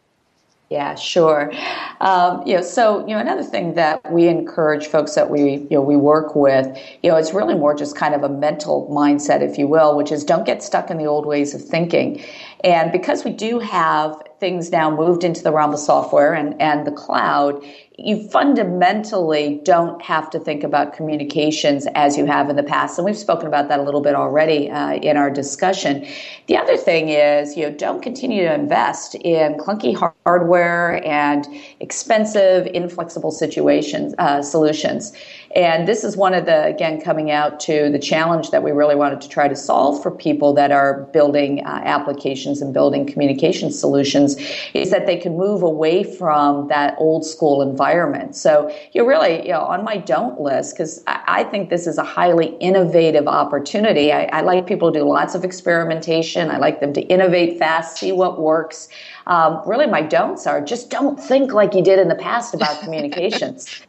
Yeah, 0.68 0.96
sure. 0.96 1.52
Um, 2.00 2.42
you 2.44 2.56
know, 2.56 2.62
so 2.62 3.06
you 3.06 3.14
know, 3.14 3.20
another 3.20 3.44
thing 3.44 3.74
that 3.74 4.10
we 4.10 4.26
encourage 4.26 4.88
folks 4.88 5.14
that 5.14 5.30
we 5.30 5.58
you 5.58 5.68
know 5.70 5.80
we 5.80 5.94
work 5.96 6.34
with, 6.34 6.66
you 7.04 7.10
know, 7.10 7.16
it's 7.16 7.32
really 7.32 7.54
more 7.54 7.72
just 7.72 7.94
kind 7.96 8.16
of 8.16 8.24
a 8.24 8.28
mental 8.28 8.88
mindset, 8.90 9.42
if 9.42 9.58
you 9.58 9.68
will, 9.68 9.96
which 9.96 10.10
is 10.10 10.24
don't 10.24 10.44
get 10.44 10.64
stuck 10.64 10.90
in 10.90 10.98
the 10.98 11.04
old 11.04 11.24
ways 11.24 11.54
of 11.54 11.62
thinking. 11.62 12.20
And 12.64 12.90
because 12.90 13.24
we 13.24 13.30
do 13.30 13.60
have 13.60 14.20
things 14.40 14.72
now 14.72 14.90
moved 14.90 15.22
into 15.22 15.40
the 15.40 15.52
realm 15.52 15.72
of 15.72 15.78
software 15.78 16.34
and, 16.34 16.60
and 16.60 16.84
the 16.84 16.90
cloud, 16.90 17.64
you 17.98 18.28
fundamentally 18.28 19.58
don't 19.64 20.02
have 20.02 20.28
to 20.28 20.38
think 20.38 20.62
about 20.62 20.92
communications 20.92 21.86
as 21.94 22.18
you 22.18 22.26
have 22.26 22.50
in 22.50 22.56
the 22.56 22.62
past. 22.62 22.98
And 22.98 23.06
we've 23.06 23.16
spoken 23.16 23.46
about 23.46 23.68
that 23.68 23.80
a 23.80 23.82
little 23.82 24.02
bit 24.02 24.14
already 24.14 24.70
uh, 24.70 24.94
in 24.94 25.16
our 25.16 25.30
discussion. 25.30 26.06
The 26.46 26.58
other 26.58 26.76
thing 26.76 27.08
is, 27.08 27.56
you 27.56 27.62
know, 27.62 27.74
don't 27.74 28.02
continue 28.02 28.42
to 28.42 28.52
invest 28.52 29.14
in 29.14 29.54
clunky 29.54 29.96
hardware 30.26 31.02
and 31.06 31.48
expensive, 31.80 32.66
inflexible 32.74 33.30
situations, 33.30 34.14
uh, 34.18 34.42
solutions. 34.42 35.14
And 35.56 35.88
this 35.88 36.04
is 36.04 36.18
one 36.18 36.34
of 36.34 36.44
the, 36.44 36.66
again, 36.66 37.00
coming 37.00 37.30
out 37.30 37.58
to 37.60 37.88
the 37.90 37.98
challenge 37.98 38.50
that 38.50 38.62
we 38.62 38.72
really 38.72 38.94
wanted 38.94 39.22
to 39.22 39.28
try 39.28 39.48
to 39.48 39.56
solve 39.56 40.02
for 40.02 40.10
people 40.10 40.52
that 40.52 40.70
are 40.70 41.04
building 41.14 41.64
uh, 41.64 41.80
applications 41.82 42.60
and 42.60 42.74
building 42.74 43.06
communication 43.06 43.72
solutions 43.72 44.36
is 44.74 44.90
that 44.90 45.06
they 45.06 45.16
can 45.16 45.38
move 45.38 45.62
away 45.62 46.04
from 46.04 46.68
that 46.68 46.94
old 46.98 47.24
school 47.24 47.62
environment. 47.62 48.36
So 48.36 48.70
you're 48.92 49.08
really, 49.08 49.46
you 49.46 49.52
know, 49.52 49.62
on 49.62 49.82
my 49.82 49.96
don't 49.96 50.38
list, 50.38 50.74
because 50.74 51.02
I, 51.06 51.22
I, 51.26 51.44
think 51.44 51.70
this 51.70 51.86
is 51.86 51.96
a 51.96 52.04
highly 52.04 52.54
innovative 52.56 53.26
opportunity. 53.26 54.12
I, 54.12 54.24
I, 54.24 54.42
like 54.42 54.66
people 54.66 54.92
to 54.92 54.98
do 54.98 55.04
lots 55.06 55.34
of 55.34 55.42
experimentation. 55.42 56.50
I 56.50 56.58
like 56.58 56.80
them 56.80 56.92
to 56.92 57.00
innovate 57.00 57.58
fast, 57.58 57.96
see 57.96 58.12
what 58.12 58.38
works. 58.38 58.90
Um, 59.26 59.62
really, 59.64 59.86
my 59.86 60.02
don'ts 60.02 60.46
are 60.46 60.60
just 60.60 60.90
don't 60.90 61.18
think 61.18 61.54
like 61.54 61.72
you 61.72 61.82
did 61.82 61.98
in 61.98 62.08
the 62.08 62.14
past 62.14 62.52
about 62.52 62.78
communications. 62.82 63.80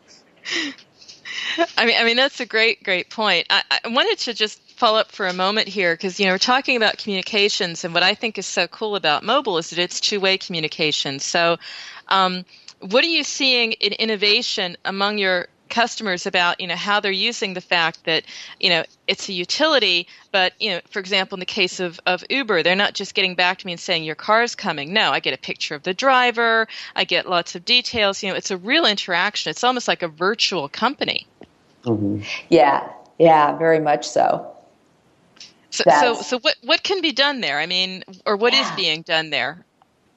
I 1.78 1.86
mean, 1.86 1.96
I 2.00 2.04
mean 2.04 2.18
that's 2.18 2.40
a 2.40 2.46
great, 2.46 2.84
great 2.84 3.10
point. 3.10 3.48
I, 3.50 3.64
I 3.84 3.88
wanted 3.88 4.18
to 4.20 4.34
just 4.34 4.60
follow 4.78 5.00
up 5.00 5.12
for 5.12 5.28
a 5.28 5.34
moment 5.34 5.68
here 5.68 5.94
because 5.96 6.20
you 6.20 6.26
know 6.26 6.34
we're 6.34 6.38
talking 6.38 6.78
about 6.78 6.98
communications, 6.98 7.84
and 7.84 7.94
what 7.94 8.04
I 8.04 8.14
think 8.14 8.38
is 8.38 8.46
so 8.46 8.68
cool 8.68 8.96
about 8.96 9.24
mobile 9.24 9.58
is 9.58 9.70
that 9.72 9.80
it's 9.80 10.00
two-way 10.00 10.38
communication. 10.38 11.20
So, 11.20 11.58
um, 12.10 12.46
what 12.80 13.04
are 13.04 13.08
you 13.08 13.24
seeing 13.24 13.74
in 13.74 13.94
innovation 13.94 14.78
among 14.86 15.18
your 15.18 15.48
customers 15.70 16.26
about 16.26 16.62
you 16.62 16.68
know 16.68 16.76
how 16.76 17.00
they're 17.00 17.12
using 17.12 17.54
the 17.54 17.62
fact 17.62 18.06
that 18.06 18.24
you 18.58 18.70
know 18.70 18.86
it's 19.06 19.28
a 19.28 19.34
utility 19.34 20.08
but 20.32 20.54
you 20.62 20.70
know 20.70 20.80
for 20.90 21.00
example 21.00 21.36
in 21.36 21.42
the 21.42 21.46
case 21.46 21.82
of, 21.82 22.00
of 22.06 22.24
uber 22.30 22.64
they're 22.64 22.74
not 22.74 22.94
just 22.94 23.14
getting 23.14 23.36
back 23.36 23.58
to 23.58 23.66
me 23.66 23.74
and 23.74 23.82
saying 23.82 24.06
your 24.06 24.16
car's 24.16 24.56
coming 24.56 24.94
no 24.94 25.12
i 25.12 25.20
get 25.20 25.34
a 25.34 25.38
picture 25.38 25.76
of 25.76 25.84
the 25.84 25.94
driver 25.94 26.70
i 26.96 27.04
get 27.04 27.28
lots 27.30 27.54
of 27.54 27.66
details 27.66 28.24
you 28.24 28.30
know 28.30 28.36
it's 28.36 28.50
a 28.50 28.56
real 28.56 28.86
interaction 28.86 29.50
it's 29.50 29.64
almost 29.66 29.90
like 29.90 30.04
a 30.04 30.08
virtual 30.08 30.70
company 30.70 31.28
mm-hmm. 31.88 32.22
yeah 32.50 32.92
yeah 33.18 33.58
very 33.58 33.80
much 33.80 34.08
so 34.08 34.54
so, 35.70 35.84
so, 35.90 36.22
so 36.22 36.40
what 36.40 36.56
what 36.64 36.84
can 36.84 37.02
be 37.02 37.12
done 37.12 37.42
there? 37.42 37.60
I 37.60 37.66
mean, 37.66 38.04
or 38.26 38.36
what 38.36 38.54
yeah. 38.54 38.62
is 38.62 38.76
being 38.76 39.02
done 39.04 39.30
there? 39.30 39.64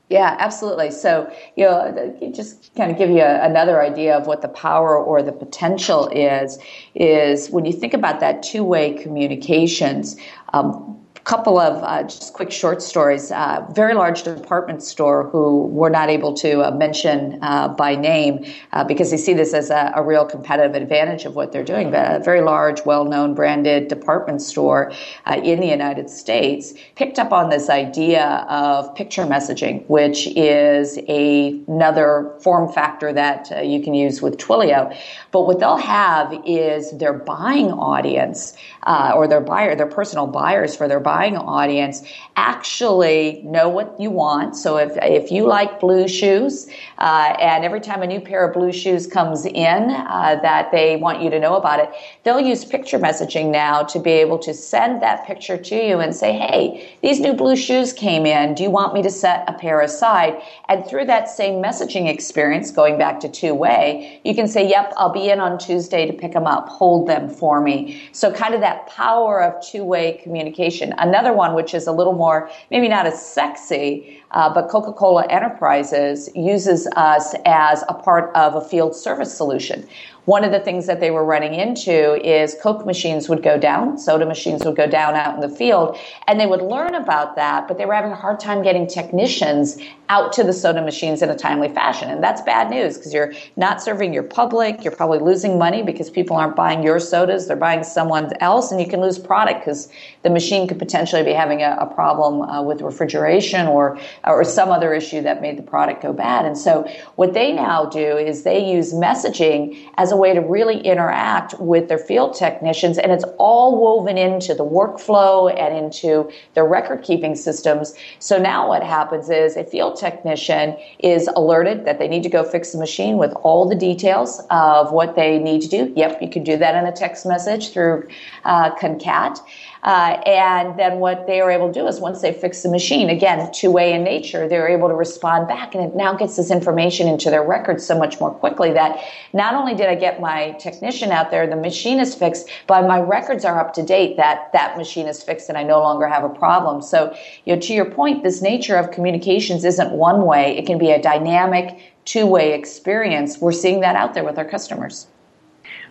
Yeah, 0.09 0.37
absolutely. 0.41 0.91
So, 0.91 1.33
you 1.55 1.65
know, 1.65 2.19
just 2.35 2.75
kind 2.75 2.91
of 2.91 2.99
give 2.99 3.11
you 3.11 3.21
a, 3.21 3.45
another 3.45 3.81
idea 3.81 4.17
of 4.17 4.27
what 4.27 4.43
the 4.43 4.49
power 4.49 4.99
or 4.99 5.23
the 5.23 5.31
potential 5.31 6.09
is, 6.09 6.59
is 6.97 7.49
when 7.51 7.65
you 7.65 7.73
think 7.73 7.95
about 7.95 8.19
that 8.19 8.43
two 8.43 8.65
way 8.65 8.95
communications, 8.95 10.17
um, 10.53 11.00
couple 11.25 11.59
of 11.59 11.83
uh, 11.85 12.03
just 12.03 12.33
quick 12.33 12.51
short 12.51 12.83
stories. 12.83 13.31
Uh, 13.31 13.65
very 13.73 13.95
large 13.95 14.23
department 14.23 14.83
store 14.83 15.29
who 15.29 15.67
we're 15.67 15.91
not 15.91 16.09
able 16.09 16.33
to 16.33 16.63
uh, 16.63 16.71
mention 16.71 17.39
uh, 17.43 17.69
by 17.69 17.95
name 17.95 18.45
uh, 18.73 18.85
because 18.85 19.11
they 19.11 19.17
see 19.17 19.35
this 19.35 19.53
as 19.53 19.71
a, 19.71 19.93
a, 19.95 20.03
real 20.03 20.25
competitive 20.25 20.75
advantage 20.75 21.25
of 21.25 21.37
what 21.37 21.53
they're 21.53 21.65
doing. 21.65 21.91
But 21.91 22.21
a 22.21 22.25
very 22.25 22.41
large, 22.41 22.85
well-known 22.85 23.35
branded 23.35 23.89
department 23.89 24.41
store 24.41 24.93
uh, 25.27 25.41
in 25.45 25.61
the 25.61 25.67
United 25.67 26.09
States 26.09 26.73
picked 26.97 27.19
up 27.19 27.33
on 27.33 27.51
this 27.51 27.69
idea 27.69 28.47
of 28.49 28.93
picture 28.95 29.25
messaging, 29.25 29.87
which 29.89 30.27
is 30.29 30.99
a, 31.07 31.61
another 31.69 32.35
form 32.41 32.73
factor 32.73 33.13
that 33.13 33.67
you 33.67 33.83
can 33.83 33.95
use 33.95 34.23
with 34.23 34.39
Twilio. 34.39 34.97
But 35.33 35.43
what 35.43 35.61
they'll 35.61 35.77
have 35.77 36.33
is 36.47 36.97
their 36.99 37.13
buying 37.13 37.71
audience 37.71 38.57
or 38.87 39.29
their 39.29 39.41
buyer, 39.41 39.77
their 39.77 39.87
personal 39.87 40.27
buyers 40.27 40.75
for 40.75 40.89
their 40.89 41.01
buying 41.11 41.37
audience 41.37 41.97
actually 42.37 43.43
know 43.45 43.69
what 43.69 43.89
you 43.99 44.11
want. 44.11 44.57
So 44.57 44.77
if, 44.77 44.93
if 45.03 45.31
you 45.31 45.43
like 45.47 45.81
blue 45.81 46.07
shoes, 46.07 46.69
uh, 46.99 47.35
and 47.41 47.65
every 47.65 47.81
time 47.81 48.01
a 48.03 48.07
new 48.07 48.21
pair 48.21 48.47
of 48.47 48.55
blue 48.55 48.73
shoes 48.73 49.07
comes 49.07 49.45
in 49.45 49.91
uh, 49.91 50.39
that 50.43 50.71
they 50.71 50.97
want 50.97 51.21
you 51.23 51.29
to 51.31 51.39
know 51.45 51.57
about 51.57 51.81
it, 51.81 51.91
they'll 52.23 52.47
use 52.53 52.65
picture 52.65 52.99
messaging 52.99 53.51
now 53.51 53.83
to 53.83 53.99
be 53.99 54.11
able 54.11 54.39
to 54.39 54.55
send 54.55 55.03
that 55.03 55.27
picture 55.27 55.59
to 55.71 55.75
you 55.75 55.99
and 55.99 56.15
say, 56.15 56.33
hey, 56.33 56.63
these 57.03 57.19
new 57.19 57.35
blue 57.35 57.57
shoes 57.57 57.93
came 57.93 58.25
in. 58.25 58.55
Do 58.55 58.63
you 58.63 58.71
want 58.71 58.95
me 58.95 59.03
to 59.03 59.11
set 59.11 59.39
a 59.49 59.53
pair 59.53 59.81
aside? 59.81 60.41
And 60.69 60.87
through 60.87 61.07
that 61.07 61.29
same 61.29 61.61
messaging 61.63 62.09
experience, 62.09 62.71
going 62.71 62.97
back 62.99 63.19
to 63.21 63.29
two 63.29 63.55
way, 63.55 64.21
you 64.25 64.35
can 64.35 64.47
say, 64.47 64.63
yep, 64.69 64.93
I'll 64.97 65.13
be 65.13 65.29
in 65.29 65.41
on 65.41 65.59
Tuesday 65.59 66.07
to 66.07 66.13
pick 66.13 66.33
them 66.33 66.47
up. 66.47 66.69
Hold 66.69 67.09
them 67.09 67.29
for 67.29 67.61
me. 67.61 68.01
So 68.13 68.33
kind 68.33 68.55
of 68.55 68.61
that 68.61 68.87
power 68.87 69.43
of 69.43 69.53
two 69.67 69.85
way 69.85 70.21
communication. 70.23 70.95
Another 71.01 71.33
one, 71.33 71.55
which 71.55 71.75
is 71.75 71.87
a 71.87 71.93
little 71.93 72.13
more, 72.13 72.51
maybe 72.71 72.89
not 72.89 73.07
as 73.07 73.21
sexy, 73.21 74.23
uh, 74.31 74.53
but 74.53 74.69
Coca 74.69 74.93
Cola 74.93 75.27
Enterprises 75.29 76.29
uses 76.35 76.87
us 76.97 77.35
as 77.47 77.83
a 77.89 77.95
part 77.95 78.35
of 78.37 78.55
a 78.55 78.61
field 78.61 78.95
service 78.95 79.35
solution 79.35 79.89
one 80.31 80.45
of 80.45 80.53
the 80.53 80.61
things 80.61 80.87
that 80.87 81.01
they 81.01 81.11
were 81.11 81.25
running 81.25 81.55
into 81.55 82.15
is 82.25 82.55
Coke 82.63 82.87
machines 82.87 83.29
would 83.29 83.43
go 83.43 83.59
down, 83.59 83.99
soda 83.99 84.25
machines 84.25 84.65
would 84.65 84.77
go 84.77 84.87
down 84.87 85.17
out 85.17 85.35
in 85.35 85.41
the 85.41 85.49
field, 85.49 85.99
and 86.29 86.39
they 86.39 86.47
would 86.47 86.63
learn 86.63 86.95
about 86.95 87.35
that, 87.35 87.67
but 87.67 87.79
they 87.79 87.85
were 87.85 87.95
having 87.95 88.13
a 88.13 88.15
hard 88.15 88.39
time 88.39 88.63
getting 88.63 88.87
technicians 88.87 89.77
out 90.11 90.33
to 90.33 90.43
the 90.43 90.53
soda 90.53 90.83
machines 90.83 91.23
in 91.23 91.31
a 91.31 91.37
timely 91.37 91.69
fashion. 91.69 92.11
And 92.11 92.23
that's 92.23 92.43
bad 92.43 92.69
news 92.69 92.97
because 92.97 93.15
you're 93.15 93.33
not 93.57 93.81
serving 93.81 94.13
your 94.13 94.25
public. 94.25 94.83
You're 94.83 94.95
probably 94.95 95.21
losing 95.21 95.57
money 95.57 95.85
because 95.85 96.11
people 96.11 96.37
aren't 96.37 96.57
buying 96.57 96.83
your 96.83 96.99
sodas. 96.99 97.47
They're 97.47 97.57
buying 97.57 97.85
someone 97.85 98.33
else 98.41 98.73
and 98.73 98.81
you 98.81 98.89
can 98.89 99.01
lose 99.01 99.21
product 99.21 99.61
because 99.61 99.89
the 100.23 100.31
machine 100.31 100.67
could 100.67 100.81
potentially 100.81 101.23
be 101.23 101.33
having 101.33 101.63
a, 101.63 101.77
a 101.81 101.87
problem 101.87 102.43
uh, 102.43 102.61
with 102.61 102.83
refrigeration 102.83 103.69
or, 103.69 104.01
or 104.25 104.43
some 104.43 104.71
other 104.71 104.93
issue 104.93 105.23
that 105.23 105.41
made 105.41 105.57
the 105.57 105.63
product 105.63 106.03
go 106.03 106.13
bad. 106.13 106.45
And 106.45 106.59
so 106.59 106.91
what 107.15 107.33
they 107.33 107.53
now 107.53 107.85
do 107.85 108.17
is 108.17 108.43
they 108.43 108.69
use 108.69 108.93
messaging 108.93 109.81
as 109.95 110.11
a 110.11 110.17
way 110.21 110.35
to 110.35 110.41
really 110.41 110.81
interact 110.81 111.59
with 111.59 111.89
their 111.89 111.99
field 111.99 112.35
technicians 112.35 112.99
and 112.99 113.11
it's 113.11 113.25
all 113.39 113.81
woven 113.81 114.17
into 114.19 114.55
the 114.55 114.65
workflow 114.65 115.51
and 115.59 115.77
into 115.77 116.31
their 116.55 116.67
record 116.67 117.03
keeping 117.03 117.35
systems. 117.35 117.95
So 118.19 118.39
now 118.39 118.69
what 118.69 118.83
happens 118.83 119.31
is 119.31 119.57
a 119.57 119.65
field 119.65 119.97
technician 119.97 120.77
is 120.99 121.29
alerted 121.35 121.85
that 121.87 121.99
they 121.99 122.07
need 122.07 122.23
to 122.23 122.29
go 122.29 122.45
fix 122.45 122.73
the 122.73 122.79
machine 122.79 123.17
with 123.17 123.33
all 123.43 123.69
the 123.69 123.75
details 123.75 124.43
of 124.51 124.93
what 124.93 125.17
they 125.17 125.39
need 125.39 125.63
to 125.63 125.69
do. 125.69 125.93
Yep, 125.97 126.23
you 126.23 126.29
can 126.29 126.45
do 126.45 126.57
that 126.59 126.75
in 126.77 126.85
a 126.85 126.93
text 126.93 127.27
message 127.27 127.73
through 127.73 128.07
uh, 128.45 128.75
Concat. 128.77 129.41
Uh, 129.83 130.21
and 130.27 130.79
then 130.79 130.99
what 130.99 131.27
they 131.27 131.41
are 131.41 131.51
able 131.51 131.73
to 131.73 131.81
do 131.81 131.87
is 131.87 132.01
once 132.01 132.21
they 132.21 132.33
fix 132.33 132.63
the 132.63 132.69
machine, 132.69 133.09
again, 133.09 133.51
two 133.53 133.71
way 133.71 133.95
in 133.95 134.05
nature, 134.05 134.47
they're 134.47 134.69
able 134.69 134.89
to 134.89 134.95
respond 134.95 135.49
back 135.49 135.75
and 135.75 135.83
it 135.83 135.97
now 135.97 136.15
gets 136.15 136.37
this 136.37 136.51
information 136.51 137.09
into 137.09 137.31
their 137.31 137.43
records 137.43 137.87
so 137.87 137.99
much 137.99 138.21
more 138.21 138.31
quickly 138.31 138.73
that 138.73 139.03
not 139.33 139.55
only 139.55 139.75
did 139.75 139.87
I 139.87 139.95
get 139.95 140.21
my 140.21 140.53
technician 140.53 141.13
out 141.13 141.31
there, 141.31 141.47
the 141.47 141.57
machine 141.57 141.99
is 141.99 142.15
fixed, 142.15 142.51
but 142.67 142.87
my 142.87 143.01
records 143.01 143.45
are 143.45 143.59
up 143.59 143.73
to 143.75 143.83
date 143.83 144.17
that 144.19 144.53
that 144.53 144.77
machine 144.77 145.07
is 145.07 145.23
fixed 145.23 145.49
and 145.49 145.57
I 145.57 145.63
no 145.63 145.81
longer 145.81 146.07
have 146.07 146.25
a 146.25 146.29
problem. 146.29 146.83
So, 146.83 147.17
you 147.47 147.55
know, 147.55 147.61
to 147.63 147.73
your 147.73 147.91
point, 147.91 148.23
this 148.23 148.43
nature 148.43 148.77
of 148.77 148.91
communications 148.91 149.65
isn't 149.65 149.93
one 149.93 150.27
way. 150.27 150.59
It 150.59 150.67
can 150.67 150.79
be 150.79 150.91
a 150.91 151.01
dynamic 151.01 151.95
two 152.05 152.27
way 152.27 152.53
experience. 152.53 153.39
We're 153.39 153.53
seeing 153.53 153.81
that 153.81 153.97
out 153.97 154.15
there 154.15 154.25
with 154.25 154.37
our 154.37 154.45
customers. 154.45 155.07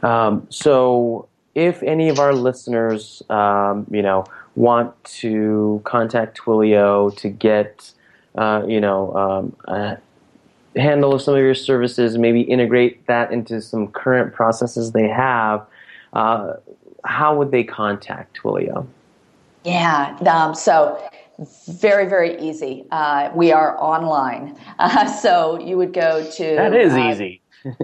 Um, 0.03 0.47
so 0.49 1.27
if 1.55 1.81
any 1.83 2.09
of 2.09 2.19
our 2.19 2.33
listeners, 2.33 3.23
um, 3.29 3.85
you 3.89 4.01
know, 4.01 4.25
want 4.55 5.01
to 5.03 5.81
contact 5.83 6.37
Twilio 6.37 7.15
to 7.17 7.29
get, 7.29 7.91
uh, 8.35 8.63
you 8.67 8.81
know, 8.81 9.15
um, 9.15 9.55
a 9.67 9.97
handle 10.79 11.13
of 11.13 11.21
some 11.21 11.33
of 11.33 11.39
your 11.39 11.55
services, 11.55 12.17
maybe 12.17 12.41
integrate 12.41 13.05
that 13.07 13.31
into 13.31 13.61
some 13.61 13.87
current 13.87 14.33
processes 14.33 14.91
they 14.91 15.07
have, 15.07 15.65
uh, 16.13 16.53
how 17.03 17.37
would 17.37 17.51
they 17.51 17.63
contact 17.63 18.37
Twilio? 18.41 18.85
Yeah, 19.63 20.17
um, 20.25 20.55
so 20.55 21.01
very 21.67 22.07
very 22.07 22.39
easy. 22.39 22.85
Uh, 22.91 23.29
we 23.33 23.51
are 23.51 23.79
online, 23.81 24.57
uh, 24.77 25.05
so 25.21 25.59
you 25.59 25.77
would 25.77 25.93
go 25.93 26.29
to. 26.31 26.43
That 26.55 26.73
is 26.73 26.93
uh, 26.93 27.09
easy 27.11 27.41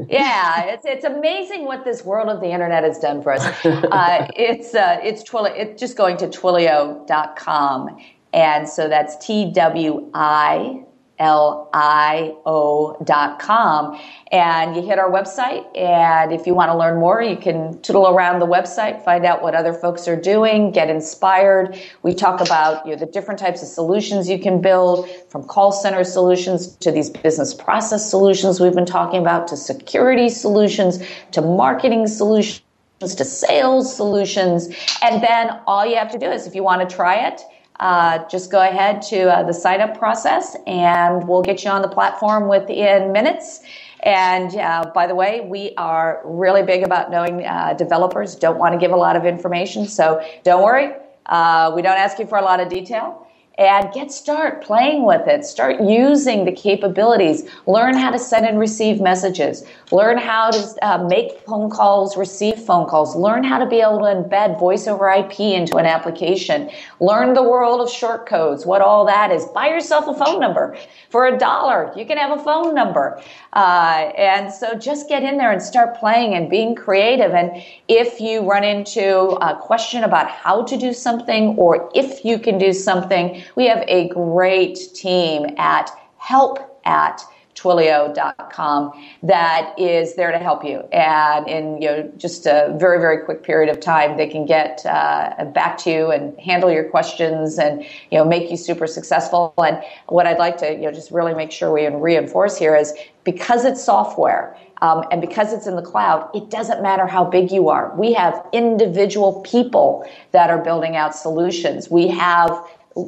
yeah, 0.07 0.65
it's 0.65 0.86
it's 0.86 1.05
amazing 1.05 1.65
what 1.65 1.84
this 1.84 2.03
world 2.03 2.30
of 2.30 2.39
the 2.39 2.47
internet 2.51 2.84
has 2.84 2.99
done 2.99 3.21
for 3.21 3.34
us. 3.34 3.43
Uh, 3.65 4.28
it's 4.36 4.73
uh, 4.73 4.99
it's 5.03 5.23
Twilio. 5.23 5.53
It's 5.55 5.80
just 5.80 5.97
going 5.97 6.17
to 6.17 6.28
twilio.com, 6.28 7.97
and 8.34 8.69
so 8.69 8.88
that's 8.88 9.26
T 9.26 9.51
W 9.51 10.09
I 10.13 10.86
L-I-O 11.20 12.97
dot 13.03 13.39
com. 13.39 13.99
And 14.32 14.76
you 14.76 14.82
hit 14.82 14.99
our 14.99 15.09
website. 15.09 15.66
And 15.78 16.34
if 16.34 16.45
you 16.45 16.53
want 16.53 16.72
to 16.72 16.78
learn 16.78 16.99
more, 16.99 17.22
you 17.22 17.38
can 17.38 17.82
tootle 17.82 18.07
around 18.07 18.39
the 18.39 18.47
website, 18.47 19.03
find 19.03 19.26
out 19.26 19.41
what 19.41 19.55
other 19.55 19.74
folks 19.74 20.07
are 20.07 20.20
doing, 20.20 20.72
get 20.72 20.89
inspired. 20.89 21.80
We 22.03 22.13
talk 22.13 22.41
about 22.41 22.86
you 22.86 22.93
know, 22.93 22.99
the 22.99 23.05
different 23.05 23.39
types 23.39 23.61
of 23.61 23.68
solutions 23.68 24.30
you 24.30 24.39
can 24.39 24.61
build 24.61 25.09
from 25.30 25.43
call 25.43 25.72
center 25.72 26.03
solutions 26.03 26.76
to 26.78 26.91
these 26.91 27.09
business 27.09 27.53
process 27.53 28.09
solutions 28.09 28.59
we've 28.59 28.76
been 28.76 28.86
talking 28.86 29.22
about 29.22 29.47
to 29.47 29.57
security 29.57 30.30
solutions 30.30 30.99
to 31.32 31.41
marketing 31.41 32.07
solutions 32.07 32.61
to 32.99 33.26
sales 33.26 33.93
solutions. 33.93 34.68
And 35.01 35.22
then 35.22 35.59
all 35.68 35.86
you 35.86 35.95
have 35.97 36.11
to 36.11 36.18
do 36.18 36.28
is 36.28 36.47
if 36.47 36.55
you 36.55 36.63
want 36.63 36.88
to 36.88 36.95
try 36.95 37.28
it, 37.28 37.41
uh, 37.80 38.19
just 38.28 38.51
go 38.51 38.61
ahead 38.61 39.01
to 39.01 39.34
uh, 39.34 39.43
the 39.43 39.53
sign 39.53 39.82
up 39.82 39.97
process 39.97 40.55
and 40.65 41.28
we'll 41.28 41.41
get 41.41 41.63
you 41.63 41.69
on 41.69 41.82
the 41.82 41.88
platform 41.88 42.47
within 42.47 43.11
minutes. 43.11 43.61
And 44.01 44.55
uh, 44.55 44.91
by 44.93 45.07
the 45.07 45.15
way, 45.15 45.41
we 45.41 45.73
are 45.78 46.21
really 46.23 46.63
big 46.63 46.84
about 46.84 47.09
knowing 47.09 47.45
uh, 47.45 47.73
developers 47.73 48.36
don't 48.36 48.57
want 48.57 48.73
to 48.73 48.80
give 48.80 48.91
a 48.91 48.95
lot 48.95 49.15
of 49.15 49.26
information. 49.26 49.88
So 49.88 50.23
don't 50.43 50.63
worry. 50.63 50.93
Uh, 51.26 51.71
we 51.76 51.82
don't 51.82 51.97
ask 51.97 52.19
you 52.19 52.28
for 52.28 52.38
a 52.38 52.43
lot 52.43 52.59
of 52.59 52.69
detail 52.69 53.24
and 53.57 53.91
get 53.93 54.11
start 54.11 54.63
playing 54.63 55.05
with 55.05 55.27
it. 55.27 55.45
Start 55.45 55.81
using 55.81 56.45
the 56.45 56.51
capabilities. 56.51 57.49
Learn 57.67 57.95
how 57.95 58.11
to 58.11 58.19
send 58.19 58.45
and 58.45 58.59
receive 58.59 58.99
messages. 58.99 59.63
Learn 59.91 60.17
how 60.17 60.51
to 60.51 60.85
uh, 60.85 61.07
make 61.07 61.39
phone 61.41 61.69
calls 61.69 62.17
receive 62.17 62.59
phone 62.59 62.87
calls. 62.87 63.15
Learn 63.15 63.43
how 63.43 63.57
to 63.57 63.65
be 63.65 63.79
able 63.79 63.99
to 63.99 64.05
embed 64.05 64.59
voice 64.59 64.87
over 64.87 65.09
ip 65.09 65.39
into 65.39 65.77
an 65.77 65.85
application. 65.85 66.69
Learn 66.99 67.33
the 67.33 67.43
world 67.43 67.79
of 67.79 67.89
short 67.89 68.27
codes 68.27 68.65
what 68.65 68.81
all 68.81 69.05
that 69.05 69.31
is. 69.31 69.45
Buy 69.45 69.67
yourself 69.67 70.07
a 70.07 70.13
phone 70.13 70.39
number. 70.39 70.77
For 71.09 71.27
a 71.27 71.37
dollar 71.37 71.93
you 71.95 72.05
can 72.05 72.17
have 72.17 72.37
a 72.37 72.43
phone 72.43 72.75
number. 72.75 73.21
Uh, 73.53 74.11
and 74.17 74.51
so 74.51 74.75
just 74.75 75.07
get 75.07 75.23
in 75.23 75.37
there 75.37 75.51
and 75.51 75.61
start 75.61 75.97
playing 75.97 76.33
and 76.33 76.49
being 76.49 76.75
creative. 76.75 77.31
And 77.31 77.63
if 77.87 78.19
you 78.19 78.41
run 78.41 78.65
into 78.65 79.29
a 79.41 79.55
question 79.55 80.03
about 80.03 80.29
how 80.29 80.63
to 80.63 80.75
do 80.75 80.91
something 80.91 81.55
or 81.57 81.89
if 81.95 82.25
you 82.25 82.37
can 82.37 82.57
do 82.57 82.73
something 82.73 83.44
we 83.55 83.67
have 83.67 83.83
a 83.87 84.09
great 84.09 84.77
team 84.93 85.47
at 85.57 85.89
help 86.17 86.79
at 86.85 87.21
twilio.com 87.55 88.91
that 89.23 89.73
is 89.79 90.15
there 90.15 90.31
to 90.31 90.37
help 90.37 90.63
you. 90.63 90.79
And 90.91 91.47
in 91.47 91.81
you 91.81 91.87
know 91.87 92.11
just 92.17 92.45
a 92.45 92.75
very 92.77 92.99
very 92.99 93.23
quick 93.23 93.43
period 93.43 93.69
of 93.69 93.79
time, 93.79 94.17
they 94.17 94.27
can 94.27 94.45
get 94.45 94.85
uh, 94.85 95.45
back 95.53 95.77
to 95.79 95.89
you 95.89 96.11
and 96.11 96.37
handle 96.39 96.69
your 96.69 96.83
questions 96.89 97.57
and 97.57 97.83
you 98.11 98.17
know 98.17 98.25
make 98.25 98.51
you 98.51 98.57
super 98.57 98.87
successful. 98.87 99.53
And 99.57 99.81
what 100.07 100.27
I'd 100.27 100.37
like 100.37 100.57
to 100.57 100.71
you 100.71 100.81
know 100.81 100.91
just 100.91 101.11
really 101.11 101.33
make 101.33 101.51
sure 101.51 101.71
we 101.71 101.87
reinforce 101.87 102.57
here 102.57 102.75
is 102.75 102.93
because 103.23 103.65
it's 103.65 103.83
software. 103.83 104.57
Um, 104.81 105.05
and 105.09 105.21
because 105.21 105.53
it's 105.53 105.67
in 105.67 105.77
the 105.77 105.81
cloud, 105.81 106.29
it 106.35 106.49
doesn't 106.49 106.83
matter 106.83 107.07
how 107.07 107.23
big 107.23 107.49
you 107.49 107.69
are. 107.69 107.95
We 107.95 108.11
have 108.11 108.45
individual 108.51 109.41
people 109.41 110.05
that 110.31 110.49
are 110.49 110.61
building 110.61 110.97
out 110.97 111.15
solutions. 111.15 111.89
We 111.89 112.09
have 112.09 112.51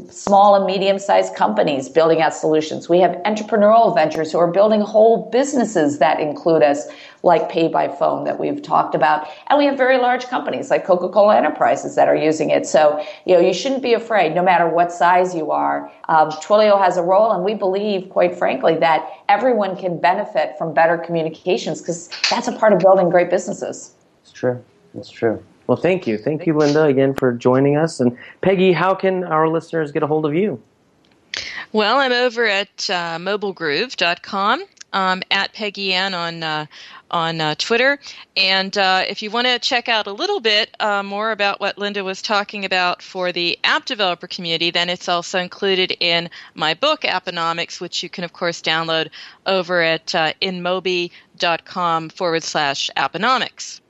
small 0.09 0.55
and 0.55 0.65
medium 0.65 0.99
sized 0.99 1.33
companies 1.33 1.87
building 1.87 2.21
out 2.21 2.33
solutions. 2.33 2.89
We 2.89 2.99
have 2.99 3.11
entrepreneurial 3.25 3.95
ventures 3.95 4.33
who 4.33 4.37
are 4.37 4.51
building 4.51 4.81
whole 4.81 5.29
businesses 5.31 5.99
that 5.99 6.19
include 6.19 6.61
us, 6.61 6.87
like 7.23 7.49
Pay 7.49 7.69
by 7.69 7.87
Phone 7.87 8.25
that 8.25 8.37
we've 8.37 8.61
talked 8.61 8.95
about. 8.95 9.29
And 9.47 9.57
we 9.57 9.65
have 9.65 9.77
very 9.77 9.97
large 9.97 10.25
companies 10.25 10.69
like 10.69 10.85
Coca 10.85 11.07
Cola 11.07 11.37
Enterprises 11.37 11.95
that 11.95 12.09
are 12.09 12.15
using 12.15 12.49
it. 12.49 12.67
So, 12.67 13.01
you 13.25 13.35
know, 13.35 13.39
you 13.39 13.53
shouldn't 13.53 13.81
be 13.81 13.93
afraid 13.93 14.35
no 14.35 14.43
matter 14.43 14.67
what 14.67 14.91
size 14.91 15.33
you 15.33 15.51
are. 15.51 15.89
Um, 16.09 16.31
Twilio 16.31 16.77
has 16.77 16.97
a 16.97 17.03
role, 17.03 17.31
and 17.31 17.45
we 17.45 17.53
believe, 17.53 18.09
quite 18.09 18.37
frankly, 18.37 18.75
that 18.77 19.09
everyone 19.29 19.77
can 19.77 19.99
benefit 20.01 20.57
from 20.57 20.73
better 20.73 20.97
communications 20.97 21.81
because 21.81 22.09
that's 22.29 22.49
a 22.49 22.53
part 22.53 22.73
of 22.73 22.79
building 22.79 23.09
great 23.09 23.29
businesses. 23.29 23.93
It's 24.21 24.33
true. 24.33 24.61
It's 24.95 25.09
true. 25.09 25.41
Well, 25.67 25.77
thank 25.77 26.07
you. 26.07 26.17
Thank 26.17 26.45
you, 26.45 26.57
Linda, 26.57 26.83
again 26.83 27.13
for 27.13 27.33
joining 27.33 27.75
us. 27.77 27.99
And 27.99 28.17
Peggy, 28.41 28.71
how 28.71 28.95
can 28.95 29.23
our 29.25 29.49
listeners 29.49 29.91
get 29.91 30.01
a 30.01 30.07
hold 30.07 30.25
of 30.25 30.33
you? 30.33 30.61
Well, 31.73 31.97
I'm 31.97 32.13
over 32.13 32.45
at 32.45 32.89
uh, 32.89 33.17
mobilegroove.com, 33.19 34.63
um, 34.93 35.21
at 35.29 35.53
Peggy 35.53 35.93
Anne 35.93 36.13
on 36.13 36.41
uh, 36.41 36.65
on 37.11 37.41
uh, 37.41 37.55
Twitter. 37.55 37.99
And 38.35 38.77
uh, 38.77 39.03
if 39.07 39.21
you 39.21 39.29
want 39.29 39.47
to 39.47 39.59
check 39.59 39.89
out 39.89 40.07
a 40.07 40.13
little 40.13 40.39
bit 40.39 40.75
uh, 40.79 41.03
more 41.03 41.31
about 41.31 41.59
what 41.59 41.77
Linda 41.77 42.03
was 42.03 42.21
talking 42.21 42.65
about 42.65 43.01
for 43.01 43.31
the 43.31 43.59
app 43.63 43.85
developer 43.85 44.27
community, 44.27 44.71
then 44.71 44.89
it's 44.89 45.09
also 45.09 45.39
included 45.39 45.95
in 45.99 46.29
my 46.53 46.73
book, 46.73 47.01
Apponomics, 47.01 47.79
which 47.79 48.03
you 48.03 48.09
can, 48.09 48.23
of 48.23 48.33
course, 48.33 48.61
download 48.61 49.09
over 49.45 49.81
at 49.81 50.15
uh, 50.15 50.33
inmobi.com 50.41 52.09
forward 52.09 52.43
slash 52.43 52.89
apponomics. 52.97 53.81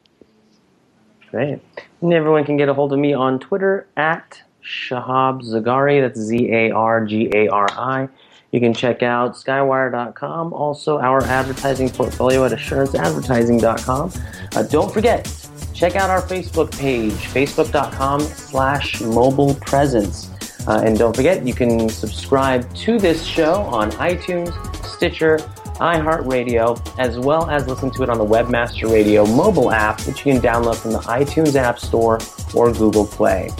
Great. 1.31 1.59
And 2.01 2.13
everyone 2.13 2.45
can 2.45 2.57
get 2.57 2.69
a 2.69 2.73
hold 2.73 2.93
of 2.93 2.99
me 2.99 3.13
on 3.13 3.39
Twitter 3.39 3.87
at 3.97 4.41
Shahab 4.63 5.41
Zargari. 5.43 6.01
That's 6.01 6.19
Z 6.19 6.51
A 6.51 6.71
R 6.71 7.05
G 7.05 7.29
A 7.33 7.49
R 7.49 7.67
I. 7.71 8.09
You 8.51 8.61
can 8.61 8.73
check 8.73 9.03
out 9.03 9.33
skywire.com, 9.33 10.53
also 10.53 10.99
our 10.99 11.21
advertising 11.23 11.89
portfolio 11.89 12.45
at 12.45 12.53
assuranceadvertising.com. 12.53 14.11
Uh, 14.55 14.63
don't 14.63 14.91
forget, 14.91 15.25
check 15.73 15.97
out 15.97 16.09
our 16.09 16.21
Facebook 16.21 16.71
page, 16.79 17.11
facebook.com 17.11 18.21
slash 18.21 19.01
mobile 19.01 19.53
presence. 19.55 20.31
Uh, 20.65 20.81
and 20.83 20.97
don't 20.97 21.15
forget, 21.15 21.45
you 21.45 21.53
can 21.53 21.89
subscribe 21.89 22.73
to 22.73 22.97
this 22.97 23.25
show 23.25 23.61
on 23.63 23.91
iTunes, 23.91 24.53
Stitcher, 24.85 25.39
iHeartRadio, 25.77 26.79
as 26.99 27.17
well 27.17 27.49
as 27.49 27.67
listen 27.67 27.91
to 27.91 28.03
it 28.03 28.09
on 28.09 28.17
the 28.17 28.25
Webmaster 28.25 28.91
Radio 28.91 29.25
mobile 29.25 29.71
app, 29.71 30.01
which 30.01 30.25
you 30.25 30.33
can 30.33 30.41
download 30.41 30.75
from 30.75 30.91
the 30.91 30.99
iTunes 30.99 31.55
App 31.55 31.79
Store 31.79 32.19
or 32.53 32.71
Google 32.71 33.05
Play. 33.05 33.51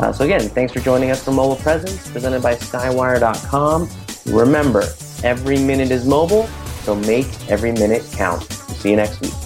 Uh, 0.00 0.12
so 0.12 0.24
again, 0.24 0.48
thanks 0.48 0.72
for 0.72 0.80
joining 0.80 1.10
us 1.10 1.24
for 1.24 1.32
Mobile 1.32 1.56
Presence, 1.56 2.10
presented 2.10 2.42
by 2.42 2.54
Skywire.com. 2.54 3.88
Remember, 4.26 4.84
every 5.22 5.58
minute 5.58 5.90
is 5.90 6.06
mobile, 6.06 6.46
so 6.82 6.94
make 6.94 7.26
every 7.48 7.72
minute 7.72 8.06
count. 8.12 8.42
See 8.42 8.90
you 8.90 8.96
next 8.96 9.20
week. 9.20 9.45